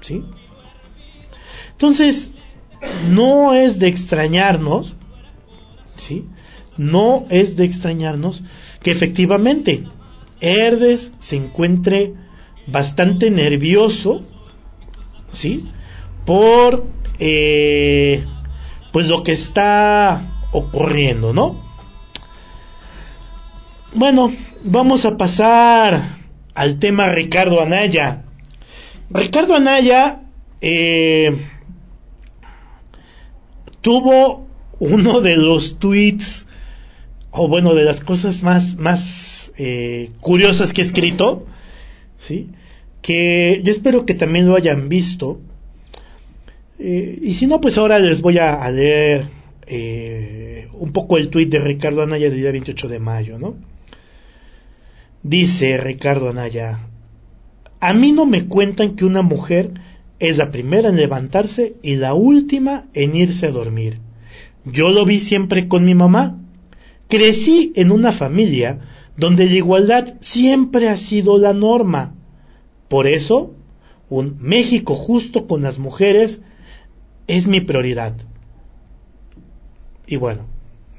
¿Sí? 0.00 0.24
Entonces, 1.72 2.30
no 3.10 3.54
es 3.54 3.78
de 3.78 3.88
extrañarnos, 3.88 4.94
¿sí? 5.96 6.26
No 6.76 7.26
es 7.28 7.56
de 7.56 7.64
extrañarnos 7.64 8.42
que 8.82 8.90
efectivamente 8.90 9.86
Herdes 10.40 11.12
se 11.18 11.36
encuentre 11.36 12.14
bastante 12.66 13.30
nervioso, 13.30 14.22
¿sí? 15.32 15.70
Por, 16.30 16.86
eh, 17.18 18.24
pues 18.92 19.08
lo 19.08 19.24
que 19.24 19.32
está 19.32 20.46
ocurriendo, 20.52 21.32
¿no? 21.32 21.60
Bueno, 23.94 24.32
vamos 24.62 25.06
a 25.06 25.16
pasar 25.16 26.00
al 26.54 26.78
tema 26.78 27.08
Ricardo 27.08 27.60
Anaya. 27.60 28.22
Ricardo 29.10 29.56
Anaya 29.56 30.20
eh, 30.60 31.36
tuvo 33.80 34.46
uno 34.78 35.20
de 35.22 35.36
los 35.36 35.80
tweets, 35.80 36.46
o 37.32 37.48
bueno, 37.48 37.74
de 37.74 37.82
las 37.82 38.02
cosas 38.02 38.44
más, 38.44 38.76
más 38.76 39.50
eh, 39.58 40.12
curiosas 40.20 40.72
que 40.72 40.82
he 40.82 40.84
escrito, 40.84 41.44
¿sí? 42.18 42.50
que 43.02 43.62
yo 43.64 43.72
espero 43.72 44.06
que 44.06 44.14
también 44.14 44.46
lo 44.46 44.54
hayan 44.54 44.88
visto. 44.88 45.40
Eh, 46.80 47.18
y 47.22 47.34
si 47.34 47.46
no, 47.46 47.60
pues 47.60 47.76
ahora 47.76 47.98
les 47.98 48.22
voy 48.22 48.38
a, 48.38 48.68
leer 48.70 49.26
un 50.72 50.92
poco 50.92 51.18
el 51.18 51.28
tweet 51.28 51.46
de 51.46 51.60
Ricardo 51.60 52.02
Anaya 52.02 52.30
del 52.30 52.40
día 52.40 52.50
28 52.50 52.88
de 52.88 52.98
mayo, 52.98 53.38
¿no? 53.38 53.56
Dice 55.22 55.76
Ricardo 55.76 56.30
Anaya, 56.30 56.78
A 57.78 57.92
mí 57.92 58.12
no 58.12 58.24
me 58.24 58.46
cuentan 58.46 58.96
que 58.96 59.04
una 59.04 59.22
mujer 59.22 59.72
es 60.18 60.38
la 60.38 60.50
primera 60.50 60.88
en 60.88 60.96
levantarse 60.96 61.76
y 61.82 61.96
la 61.96 62.14
última 62.14 62.86
en 62.94 63.14
irse 63.14 63.46
a 63.46 63.50
dormir. 63.50 63.98
Yo 64.64 64.90
lo 64.90 65.04
vi 65.04 65.20
siempre 65.20 65.68
con 65.68 65.84
mi 65.84 65.94
mamá. 65.94 66.38
Crecí 67.08 67.72
en 67.76 67.90
una 67.90 68.12
familia 68.12 68.80
donde 69.16 69.46
la 69.46 69.54
igualdad 69.54 70.14
siempre 70.20 70.88
ha 70.88 70.96
sido 70.96 71.38
la 71.38 71.52
norma. 71.52 72.14
Por 72.88 73.06
eso, 73.06 73.54
un 74.08 74.36
México 74.40 74.94
justo 74.94 75.46
con 75.46 75.62
las 75.62 75.78
mujeres 75.78 76.40
es 77.26 77.46
mi 77.46 77.60
prioridad. 77.60 78.14
Y 80.06 80.16
bueno, 80.16 80.46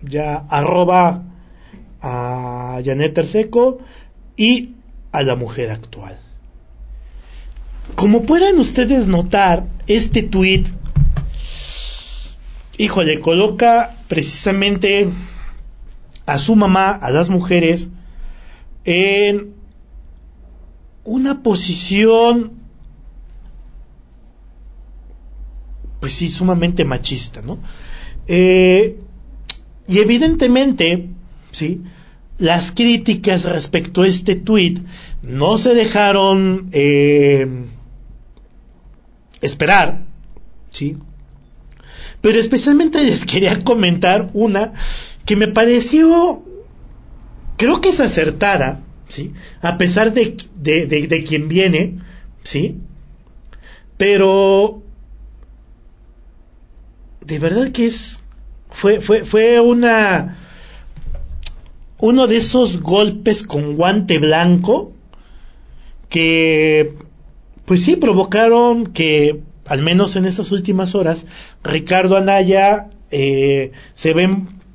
ya 0.01 0.37
arroba 0.49 1.23
a 2.01 2.79
Janet 2.83 3.13
Terseco 3.13 3.79
y 4.37 4.75
a 5.11 5.23
la 5.23 5.35
mujer 5.35 5.71
actual. 5.71 6.17
Como 7.95 8.23
pueden 8.23 8.57
ustedes 8.57 9.07
notar, 9.07 9.67
este 9.87 10.23
tweet, 10.23 10.63
híjole, 12.77 13.19
coloca 13.19 13.95
precisamente 14.07 15.09
a 16.25 16.39
su 16.39 16.55
mamá, 16.55 16.91
a 16.91 17.11
las 17.11 17.29
mujeres, 17.29 17.89
en 18.85 19.53
una 21.03 21.43
posición, 21.43 22.60
pues 26.01 26.13
sí, 26.13 26.29
sumamente 26.29 26.83
machista, 26.83 27.41
¿no? 27.41 27.59
Eh, 28.27 28.97
y 29.87 29.99
evidentemente, 29.99 31.07
¿sí? 31.51 31.81
Las 32.37 32.71
críticas 32.71 33.45
respecto 33.45 34.01
a 34.01 34.07
este 34.07 34.35
tweet 34.35 34.79
no 35.21 35.57
se 35.57 35.75
dejaron 35.75 36.69
eh, 36.71 37.47
esperar, 39.41 40.05
¿sí? 40.71 40.97
Pero 42.21 42.39
especialmente 42.39 43.03
les 43.03 43.25
quería 43.25 43.63
comentar 43.63 44.29
una 44.33 44.73
que 45.25 45.35
me 45.35 45.47
pareció, 45.47 46.43
creo 47.57 47.79
que 47.79 47.89
es 47.89 47.99
acertada, 47.99 48.81
¿sí? 49.07 49.33
A 49.61 49.77
pesar 49.77 50.13
de, 50.13 50.35
de, 50.55 50.87
de, 50.87 51.23
quien 51.23 51.47
viene, 51.47 51.99
¿sí? 52.43 52.77
Pero 53.97 54.80
de 57.21 57.39
verdad 57.39 57.71
que 57.71 57.85
es, 57.85 58.21
fue, 58.69 58.99
fue, 58.99 59.25
fue 59.25 59.59
una, 59.59 60.37
uno 61.99 62.27
de 62.27 62.37
esos 62.37 62.81
golpes 62.81 63.43
con 63.43 63.75
guante 63.75 64.17
blanco 64.19 64.93
que 66.09 66.95
pues 67.65 67.83
sí, 67.83 67.95
provocaron 67.95 68.87
que, 68.87 69.39
al 69.65 69.81
menos 69.81 70.15
en 70.17 70.25
estas 70.25 70.51
últimas 70.51 70.93
horas, 70.93 71.25
Ricardo 71.63 72.17
Anaya 72.17 72.89
eh, 73.11 73.71
se, 73.93 74.13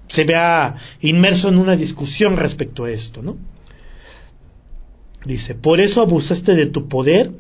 se 0.09 0.25
vea 0.25 0.77
inmerso 1.03 1.49
en 1.49 1.59
una 1.59 1.77
discusión 1.77 2.39
respecto 2.39 2.85
a 2.85 2.91
esto, 2.91 3.23
¿no? 3.23 3.37
Dice, 5.27 5.55
por 5.55 5.81
eso 5.81 6.01
abusaste 6.01 6.55
de 6.55 6.67
tu 6.67 6.89
poder 6.89 7.33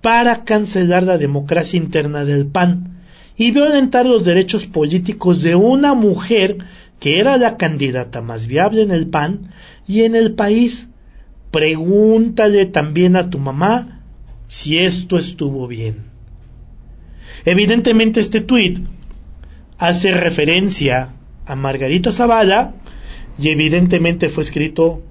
para 0.00 0.44
cancelar 0.44 1.02
la 1.02 1.18
democracia 1.18 1.76
interna 1.76 2.24
del 2.24 2.46
PAN 2.46 2.99
y 3.40 3.52
violentar 3.52 4.04
los 4.04 4.26
derechos 4.26 4.66
políticos 4.66 5.40
de 5.40 5.54
una 5.54 5.94
mujer 5.94 6.58
que 6.98 7.20
era 7.20 7.38
la 7.38 7.56
candidata 7.56 8.20
más 8.20 8.46
viable 8.46 8.82
en 8.82 8.90
el 8.90 9.06
PAN 9.06 9.54
y 9.88 10.02
en 10.02 10.14
el 10.14 10.34
país. 10.34 10.88
Pregúntale 11.50 12.66
también 12.66 13.16
a 13.16 13.30
tu 13.30 13.38
mamá 13.38 14.02
si 14.46 14.76
esto 14.76 15.16
estuvo 15.16 15.66
bien. 15.68 16.10
Evidentemente 17.46 18.20
este 18.20 18.42
tuit 18.42 18.80
hace 19.78 20.12
referencia 20.12 21.14
a 21.46 21.56
Margarita 21.56 22.12
Zavala 22.12 22.74
y 23.38 23.48
evidentemente 23.48 24.28
fue 24.28 24.44
escrito 24.44 25.02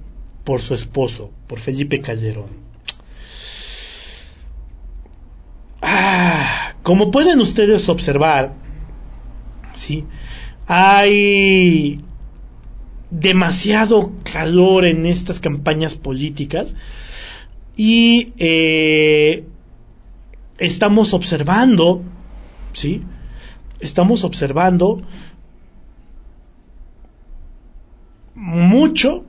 por 0.43 0.61
su 0.61 0.75
esposo, 0.75 1.32
por 1.47 1.57
Felipe 1.57 1.99
Calderón. 1.99 2.51
Ah, 5.82 6.68
como 6.84 7.11
pueden 7.11 7.39
ustedes 7.39 7.89
observar, 7.89 8.53
¿sí? 9.73 10.05
hay 10.71 11.99
demasiado 13.09 14.11
calor 14.23 14.86
en 14.86 15.07
estas 15.07 15.39
campañas 15.39 15.95
políticas 15.95 16.75
y 17.75 18.34
eh, 18.38 19.45
estamos 20.59 21.15
observando, 21.15 22.03
¿sí? 22.73 23.01
Estamos 23.80 24.23
observando 24.23 25.01
mucho, 28.36 29.25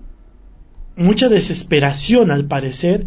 mucha 0.97 1.31
desesperación 1.31 2.31
al 2.31 2.45
parecer 2.45 3.07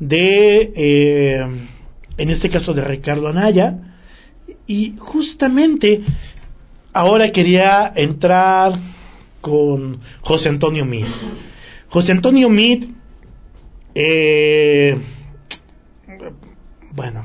de, 0.00 0.72
eh, 0.74 1.46
en 2.20 2.30
este 2.30 2.50
caso 2.50 2.74
de 2.74 2.84
Ricardo 2.84 3.28
Anaya, 3.28 3.78
y 4.66 4.94
justamente 4.98 6.02
ahora 6.92 7.32
quería 7.32 7.92
entrar 7.94 8.72
con 9.40 10.00
José 10.20 10.48
Antonio 10.48 10.84
Mid. 10.84 11.06
José 11.88 12.12
Antonio 12.12 12.48
Mid 12.48 12.84
eh, 13.94 14.96
bueno, 16.92 17.24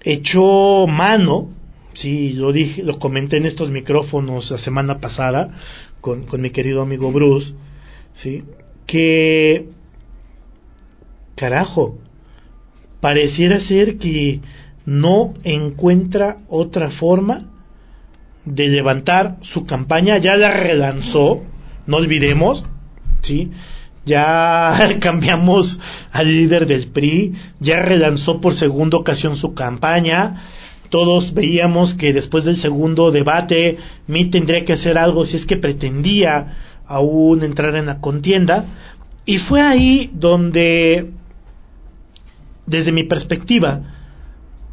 echó 0.00 0.86
mano, 0.86 1.50
sí, 1.92 2.32
lo 2.32 2.52
dije, 2.52 2.82
lo 2.82 2.98
comenté 2.98 3.36
en 3.36 3.46
estos 3.46 3.70
micrófonos 3.70 4.50
la 4.50 4.58
semana 4.58 5.00
pasada 5.00 5.50
con, 6.00 6.24
con 6.24 6.40
mi 6.40 6.50
querido 6.50 6.82
amigo 6.82 7.12
Bruce, 7.12 7.54
sí, 8.14 8.44
que 8.86 9.68
carajo, 11.34 11.98
pareciera 13.00 13.60
ser 13.60 13.98
que 13.98 14.40
no 14.84 15.34
encuentra 15.44 16.38
otra 16.48 16.90
forma 16.90 17.46
de 18.44 18.68
levantar 18.68 19.36
su 19.42 19.64
campaña, 19.64 20.18
ya 20.18 20.36
la 20.36 20.52
relanzó, 20.52 21.42
no 21.86 21.96
olvidemos, 21.96 22.64
¿sí? 23.20 23.50
ya 24.06 24.96
cambiamos 25.00 25.80
al 26.12 26.28
líder 26.28 26.66
del 26.66 26.86
PRI, 26.86 27.34
ya 27.60 27.82
relanzó 27.82 28.40
por 28.40 28.54
segunda 28.54 28.96
ocasión 28.96 29.36
su 29.36 29.52
campaña, 29.52 30.42
todos 30.88 31.34
veíamos 31.34 31.94
que 31.94 32.12
después 32.12 32.44
del 32.44 32.56
segundo 32.56 33.10
debate 33.10 33.78
Mi 34.06 34.26
tendría 34.26 34.64
que 34.64 34.74
hacer 34.74 34.96
algo 34.96 35.26
si 35.26 35.36
es 35.36 35.44
que 35.44 35.56
pretendía 35.56 36.56
aún 36.86 37.42
entrar 37.42 37.74
en 37.74 37.86
la 37.86 37.98
contienda, 38.00 38.66
y 39.24 39.38
fue 39.38 39.60
ahí 39.60 40.08
donde, 40.14 41.10
desde 42.66 42.92
mi 42.92 43.04
perspectiva, 43.04 43.82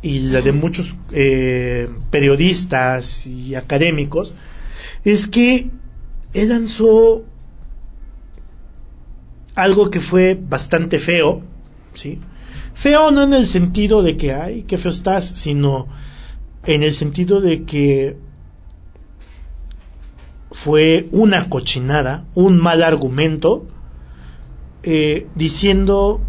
y 0.02 0.20
la 0.20 0.42
de 0.42 0.52
muchos 0.52 0.96
eh, 1.12 1.90
periodistas 2.12 3.26
y 3.26 3.56
académicos, 3.56 4.34
es 5.06 5.28
que 5.28 5.70
él 6.34 6.50
lanzó 6.50 7.24
algo 9.56 9.90
que 9.92 10.02
fue 10.02 10.38
bastante 10.40 11.00
feo, 11.00 11.42
¿sí? 11.94 12.20
Feo 12.74 13.12
no 13.12 13.24
en 13.24 13.34
el 13.34 13.46
sentido 13.46 14.02
de 14.02 14.18
que, 14.18 14.34
ay, 14.34 14.64
qué 14.64 14.78
feo 14.78 14.92
estás, 14.92 15.26
sino 15.26 15.88
en 16.66 16.84
el 16.84 16.94
sentido 16.94 17.40
de 17.40 17.64
que 17.64 18.18
fue 20.52 21.08
una 21.12 21.50
cochinada, 21.50 22.26
un 22.36 22.60
mal 22.60 22.84
argumento, 22.84 23.68
eh, 24.84 25.28
diciendo 25.36 26.22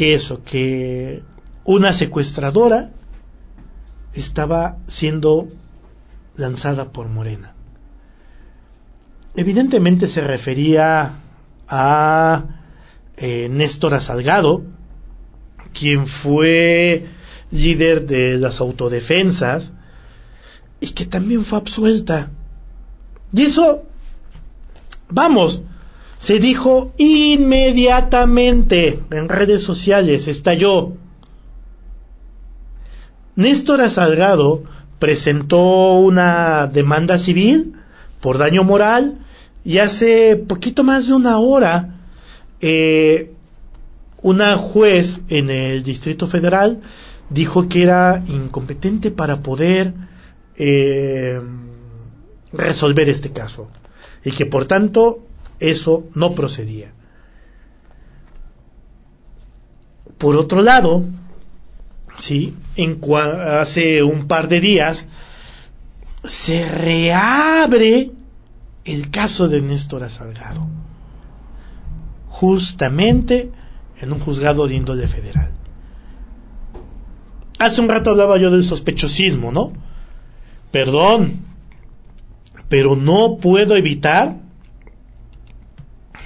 que 0.00 0.14
eso, 0.14 0.42
que 0.42 1.22
una 1.62 1.92
secuestradora 1.92 2.90
estaba 4.14 4.78
siendo 4.86 5.50
lanzada 6.36 6.90
por 6.90 7.08
Morena. 7.08 7.52
Evidentemente 9.36 10.08
se 10.08 10.22
refería 10.22 11.16
a 11.68 12.44
eh, 13.18 13.50
Néstor 13.50 14.00
Salgado, 14.00 14.62
quien 15.78 16.06
fue 16.06 17.04
líder 17.50 18.06
de 18.06 18.38
las 18.38 18.62
autodefensas 18.62 19.72
y 20.80 20.92
que 20.92 21.04
también 21.04 21.44
fue 21.44 21.58
absuelta. 21.58 22.30
Y 23.34 23.42
eso, 23.42 23.82
vamos, 25.10 25.62
se 26.20 26.38
dijo 26.38 26.92
inmediatamente 26.98 29.00
en 29.10 29.28
redes 29.30 29.62
sociales, 29.62 30.28
estalló. 30.28 30.92
Néstor 33.36 33.90
Salgado 33.90 34.64
presentó 34.98 35.94
una 35.94 36.66
demanda 36.66 37.18
civil 37.18 37.72
por 38.20 38.36
daño 38.36 38.64
moral 38.64 39.16
y 39.64 39.78
hace 39.78 40.36
poquito 40.36 40.84
más 40.84 41.06
de 41.06 41.14
una 41.14 41.38
hora 41.38 42.00
eh, 42.60 43.32
una 44.20 44.58
juez 44.58 45.22
en 45.30 45.48
el 45.48 45.82
Distrito 45.82 46.26
Federal 46.26 46.82
dijo 47.30 47.66
que 47.66 47.82
era 47.82 48.22
incompetente 48.26 49.10
para 49.10 49.40
poder 49.40 49.94
eh, 50.56 51.40
resolver 52.52 53.08
este 53.08 53.32
caso 53.32 53.70
y 54.22 54.32
que 54.32 54.44
por 54.44 54.66
tanto 54.66 55.24
eso 55.60 56.08
no 56.14 56.34
procedía. 56.34 56.92
Por 60.18 60.36
otro 60.36 60.62
lado, 60.62 61.04
sí, 62.18 62.54
en 62.76 63.00
hace 63.14 64.02
un 64.02 64.26
par 64.26 64.48
de 64.48 64.60
días 64.60 65.06
se 66.24 66.68
reabre 66.68 68.10
el 68.84 69.10
caso 69.10 69.48
de 69.48 69.62
Néstor 69.62 70.08
Salgado, 70.10 70.66
justamente 72.28 73.50
en 74.00 74.12
un 74.12 74.18
juzgado 74.18 74.66
de 74.66 74.74
índole 74.74 75.08
federal. 75.08 75.52
Hace 77.58 77.80
un 77.80 77.88
rato 77.88 78.10
hablaba 78.10 78.38
yo 78.38 78.50
del 78.50 78.64
sospechosismo, 78.64 79.52
¿no? 79.52 79.72
Perdón, 80.70 81.42
pero 82.68 82.96
no 82.96 83.36
puedo 83.36 83.76
evitar, 83.76 84.39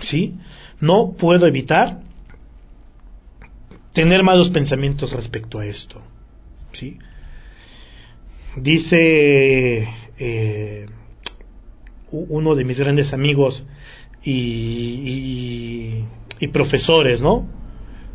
¿sí? 0.04 0.36
No 0.80 1.12
puedo 1.12 1.46
evitar 1.46 2.00
tener 3.92 4.22
malos 4.22 4.50
pensamientos 4.50 5.12
respecto 5.12 5.58
a 5.58 5.66
esto, 5.66 6.00
¿sí? 6.72 6.98
Dice 8.56 9.88
eh, 10.18 10.86
uno 12.10 12.54
de 12.54 12.64
mis 12.64 12.78
grandes 12.78 13.12
amigos 13.12 13.64
y, 14.22 16.04
y, 16.40 16.48
profesores, 16.48 17.22
¿no? 17.22 17.46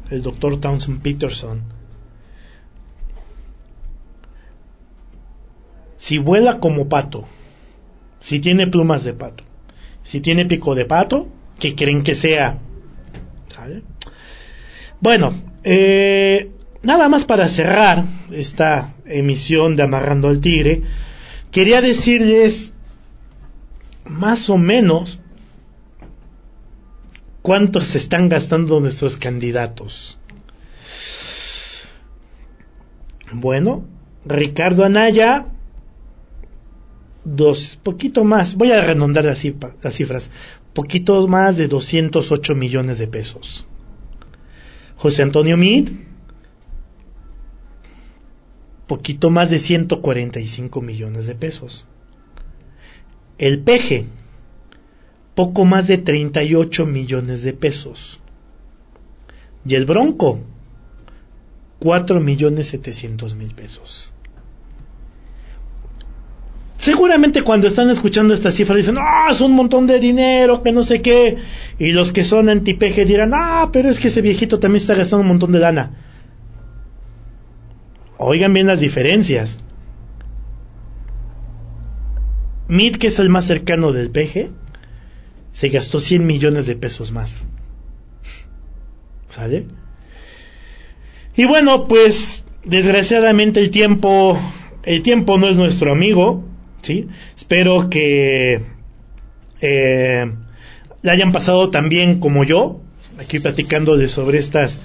El 0.10 0.22
doctor 0.22 0.60
Townsend 0.60 1.02
Peterson. 1.02 1.64
Si 5.98 6.18
vuela 6.18 6.60
como 6.60 6.88
pato, 6.88 7.26
si 8.20 8.40
tiene 8.40 8.68
plumas 8.68 9.04
de 9.04 9.14
pato, 9.14 9.44
si 10.04 10.22
tiene 10.22 10.46
pico 10.46 10.76
de 10.76 10.86
pato, 10.86 11.30
¿qué 11.60 11.76
creen 11.76 12.04
que 12.04 12.16
sea? 12.16 12.60
Bueno, 15.02 15.34
eh, 15.64 16.52
nada 16.82 17.08
más 17.10 17.26
para 17.26 17.48
cerrar 17.48 18.06
esta 18.32 18.94
emisión 19.06 19.76
de 19.76 19.84
Amarrando 19.84 20.28
al 20.28 20.40
Tigre, 20.40 20.84
quería 21.52 21.82
decirles 21.82 22.74
más 24.06 24.50
o 24.50 24.58
menos 24.58 25.20
cuánto 27.42 27.82
se 27.82 27.98
están 27.98 28.30
gastando 28.30 28.80
nuestros 28.80 29.18
candidatos. 29.18 30.18
Bueno, 33.32 33.86
Ricardo 34.26 34.84
Anaya, 34.84 35.46
dos, 37.24 37.80
poquito 37.82 38.24
más, 38.24 38.56
voy 38.56 38.72
a 38.72 38.82
redondar 38.82 39.26
las, 39.26 39.46
las 39.82 39.94
cifras, 39.94 40.30
poquito 40.80 41.28
más 41.28 41.58
de 41.58 41.68
208 41.68 42.56
millones 42.56 43.00
de 43.00 43.08
pesos. 43.08 43.66
José 44.96 45.24
Antonio 45.24 45.58
Mid, 45.58 45.90
poquito 48.88 49.30
más 49.30 49.50
de 49.50 49.60
145 49.60 50.82
millones 50.82 51.28
de 51.28 51.36
pesos. 51.36 51.86
El 53.38 53.60
peje, 53.60 54.06
poco 55.36 55.66
más 55.66 55.88
de 55.88 55.98
38 55.98 56.86
millones 56.86 57.44
de 57.44 57.52
pesos. 57.52 58.22
Y 59.66 59.76
el 59.76 59.86
bronco, 59.86 60.40
4 61.80 62.22
millones 62.22 62.68
700 62.68 63.36
mil 63.36 63.54
pesos. 63.54 64.14
Seguramente 66.80 67.42
cuando 67.42 67.68
están 67.68 67.90
escuchando 67.90 68.34
esta 68.34 68.52
cifra 68.52 68.74
dicen, 68.74 68.96
ah, 68.98 69.28
es 69.30 69.42
un 69.42 69.52
montón 69.52 69.86
de 69.86 70.00
dinero, 70.00 70.62
que 70.62 70.72
no 70.72 70.86
sé 70.86 71.02
qué. 71.02 71.36
Y 71.78 71.92
los 71.92 72.14
que 72.14 72.24
son 72.24 72.48
anti-peje 72.48 73.04
dirán, 73.04 73.34
ah, 73.36 73.70
pero 73.74 73.90
es 73.90 74.00
que 74.00 74.08
ese 74.08 74.22
viejito 74.22 74.60
también 74.60 74.82
está 74.82 74.96
gastando 74.96 75.24
un 75.24 75.28
montón 75.28 75.52
de 75.52 75.60
lana. 75.60 75.92
Oigan 78.18 78.54
bien 78.54 78.66
las 78.66 78.80
diferencias. 78.80 79.60
Mid, 82.70 82.96
que 82.96 83.08
es 83.08 83.20
el 83.20 83.28
más 83.28 83.44
cercano 83.44 83.92
del 83.92 84.10
PG, 84.10 84.50
se 85.52 85.68
gastó 85.68 86.00
100 86.00 86.26
millones 86.26 86.66
de 86.66 86.78
pesos 86.78 87.12
más. 87.12 87.44
¿Sale? 89.28 89.66
Y 91.36 91.44
bueno, 91.44 91.90
pues 91.90 92.46
desgraciadamente 92.64 93.60
el 93.60 93.70
tiempo, 93.70 94.40
el 94.84 95.02
tiempo 95.02 95.38
no 95.38 95.48
es 95.48 95.58
nuestro 95.58 95.92
amigo, 95.92 96.46
¿sí? 96.82 97.08
Espero 97.36 97.90
que 97.90 98.62
eh, 99.62 100.32
la 101.02 101.12
hayan 101.12 101.32
pasado 101.32 101.70
tan 101.70 101.90
bien 101.90 102.20
como 102.20 102.44
yo, 102.44 102.82
aquí 103.18 103.40
platicándoles 103.40 104.12
sobre 104.12 104.40
estas 104.40 104.80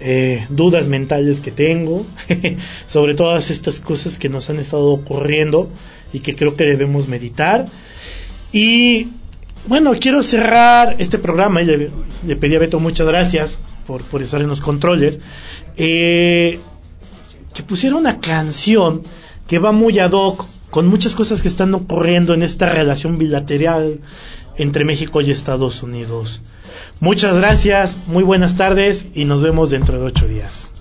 eh, 0.00 0.44
dudas 0.48 0.88
mentales 0.88 1.40
que 1.40 1.50
tengo, 1.50 2.06
sobre 2.88 3.14
todas 3.14 3.50
estas 3.50 3.80
cosas 3.80 4.18
que 4.18 4.28
nos 4.28 4.50
han 4.50 4.58
estado 4.58 4.88
ocurriendo 4.88 5.70
y 6.12 6.20
que 6.20 6.34
creo 6.34 6.56
que 6.56 6.64
debemos 6.64 7.08
meditar. 7.08 7.66
Y 8.52 9.08
bueno, 9.66 9.92
quiero 9.98 10.22
cerrar 10.22 10.96
este 10.98 11.18
programa 11.18 11.62
y 11.62 11.66
le, 11.66 12.36
pedí 12.36 12.56
a 12.56 12.58
Beto 12.58 12.80
muchas 12.80 13.06
gracias 13.06 13.58
por, 13.86 14.02
por 14.02 14.22
estar 14.22 14.40
en 14.40 14.48
los 14.48 14.60
controles. 14.60 15.20
Eh, 15.76 16.58
que 17.54 17.62
pusiera 17.62 17.96
una 17.96 18.20
canción 18.20 19.02
que 19.46 19.58
va 19.58 19.72
muy 19.72 19.98
ad 19.98 20.12
hoc 20.12 20.46
con 20.74 20.88
muchas 20.88 21.14
cosas 21.14 21.40
que 21.40 21.46
están 21.46 21.72
ocurriendo 21.72 22.34
en 22.34 22.42
esta 22.42 22.66
relación 22.66 23.16
bilateral 23.16 24.00
entre 24.56 24.84
México 24.84 25.20
y 25.20 25.30
Estados 25.30 25.84
Unidos. 25.84 26.40
Muchas 26.98 27.32
gracias, 27.36 27.96
muy 28.08 28.24
buenas 28.24 28.56
tardes 28.56 29.06
y 29.14 29.24
nos 29.24 29.40
vemos 29.40 29.70
dentro 29.70 30.00
de 30.00 30.06
ocho 30.06 30.26
días. 30.26 30.72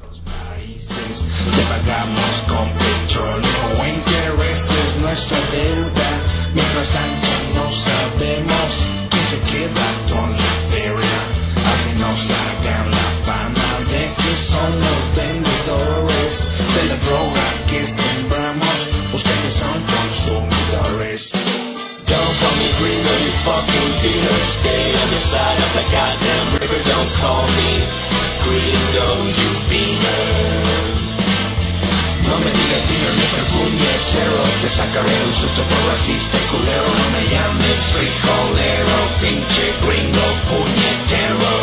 Sacaré 34.74 35.16
un 35.28 35.34
susto 35.34 35.62
por 35.70 35.82
racista 35.92 36.38
y 36.38 36.46
culero 36.52 36.90
No 37.00 37.06
me 37.14 37.24
llames 37.32 37.80
frijolero, 37.94 38.98
pinche 39.22 39.66
gringo 39.82 40.26
puñetero 40.50 41.54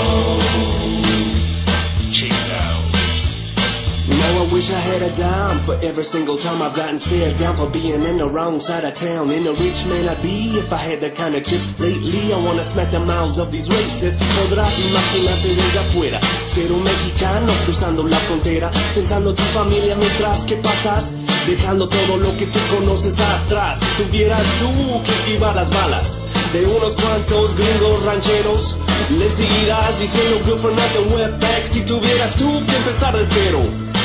I 4.41 4.53
wish 4.55 4.71
I 4.71 4.81
had 4.81 5.03
a 5.03 5.15
dime 5.15 5.59
for 5.67 5.75
every 5.85 6.03
single 6.03 6.39
time 6.39 6.63
I've 6.63 6.75
gotten 6.75 6.99
stared 6.99 7.37
down 7.37 7.57
for 7.59 7.69
being 7.69 8.03
in 8.03 8.17
the 8.17 8.27
wrong 8.27 8.59
side 8.59 8.85
of 8.85 8.95
town. 8.95 9.31
In 9.31 9.47
a 9.47 9.53
rich 9.53 9.85
man 9.85 10.09
I'd 10.09 10.23
be 10.23 10.57
if 10.57 10.73
I 10.73 10.79
had 10.79 11.03
that 11.03 11.15
kind 11.15 11.35
of 11.35 11.45
chips. 11.45 11.79
Lately 11.79 12.33
I 12.33 12.39
wanna 12.43 12.65
smack 12.65 12.91
the 12.91 13.01
mouths 13.01 13.39
of 13.39 13.53
these 13.53 13.69
racists. 13.69 14.17
Podrás 14.17 14.79
imaginarte 14.79 15.49
desde 15.55 15.79
afuera. 15.79 16.21
Ser 16.49 16.73
un 16.73 16.83
mexicano 16.83 17.53
cruzando 17.67 18.03
la 18.03 18.17
frontera. 18.17 18.71
Pensando 18.95 19.35
tu 19.35 19.43
familia 19.43 19.95
mientras 19.95 20.45
que 20.45 20.57
pasas 20.57 21.13
dejando 21.51 21.89
todo 21.89 22.17
lo 22.17 22.37
que 22.37 22.47
tú 22.47 22.59
conoces 22.71 23.19
atrás. 23.19 23.79
Si 23.81 24.05
tuvieras 24.05 24.43
tú 24.61 25.03
que 25.03 25.11
esquivar 25.11 25.57
las 25.57 25.71
balas 25.71 26.15
de 26.53 26.65
unos 26.65 26.95
cuantos 26.95 27.57
gringos 27.57 28.05
rancheros, 28.05 28.77
le 29.19 29.29
seguirás 29.29 29.99
diciendo 29.99 30.41
good 30.47 30.61
for 30.61 30.73
nothing, 30.73 31.13
webpack. 31.13 31.67
Si 31.67 31.81
tuvieras 31.81 32.37
tú 32.37 32.47
que 32.67 32.77
empezar 32.77 33.17
de 33.17 33.27
cero. 33.27 33.63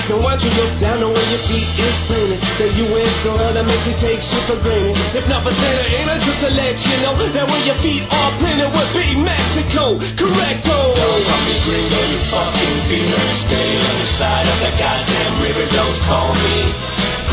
Now 0.09 0.21
why 0.21 0.37
don't 0.37 0.43
you 0.45 0.53
look 0.53 0.73
down 0.79 1.01
on 1.01 1.13
where 1.17 1.29
your 1.33 1.41
feet 1.49 1.65
is 1.81 1.97
planted 2.05 2.37
The 2.61 2.69
U.S. 2.77 3.09
soil 3.25 3.53
that 3.57 3.65
makes 3.65 3.89
you 3.89 3.97
take 3.97 4.21
shit 4.21 4.43
for 4.45 4.53
granted 4.61 4.93
If 5.17 5.25
not 5.25 5.41
for 5.41 5.49
Santa 5.49 5.81
Ana, 5.97 6.21
just 6.21 6.45
to 6.45 6.49
let 6.53 6.77
you 6.77 6.95
know 7.01 7.17
That 7.33 7.49
where 7.49 7.65
your 7.65 7.73
feet 7.81 8.05
are 8.05 8.31
planted 8.37 8.69
would 8.69 8.91
be 8.93 9.17
Mexico 9.25 9.97
Correcto! 10.13 10.77
Don't 10.93 11.23
call 11.25 11.41
me 11.49 11.57
gringo, 11.57 12.01
you 12.05 12.21
fucking 12.21 12.77
demon 12.85 13.25
Stay 13.49 13.69
on 13.81 13.95
the 13.97 14.09
side 14.13 14.45
of 14.45 14.57
the 14.61 14.71
goddamn 14.77 15.33
river, 15.41 15.65
don't 15.73 15.97
call 16.05 16.29
me 16.37 16.95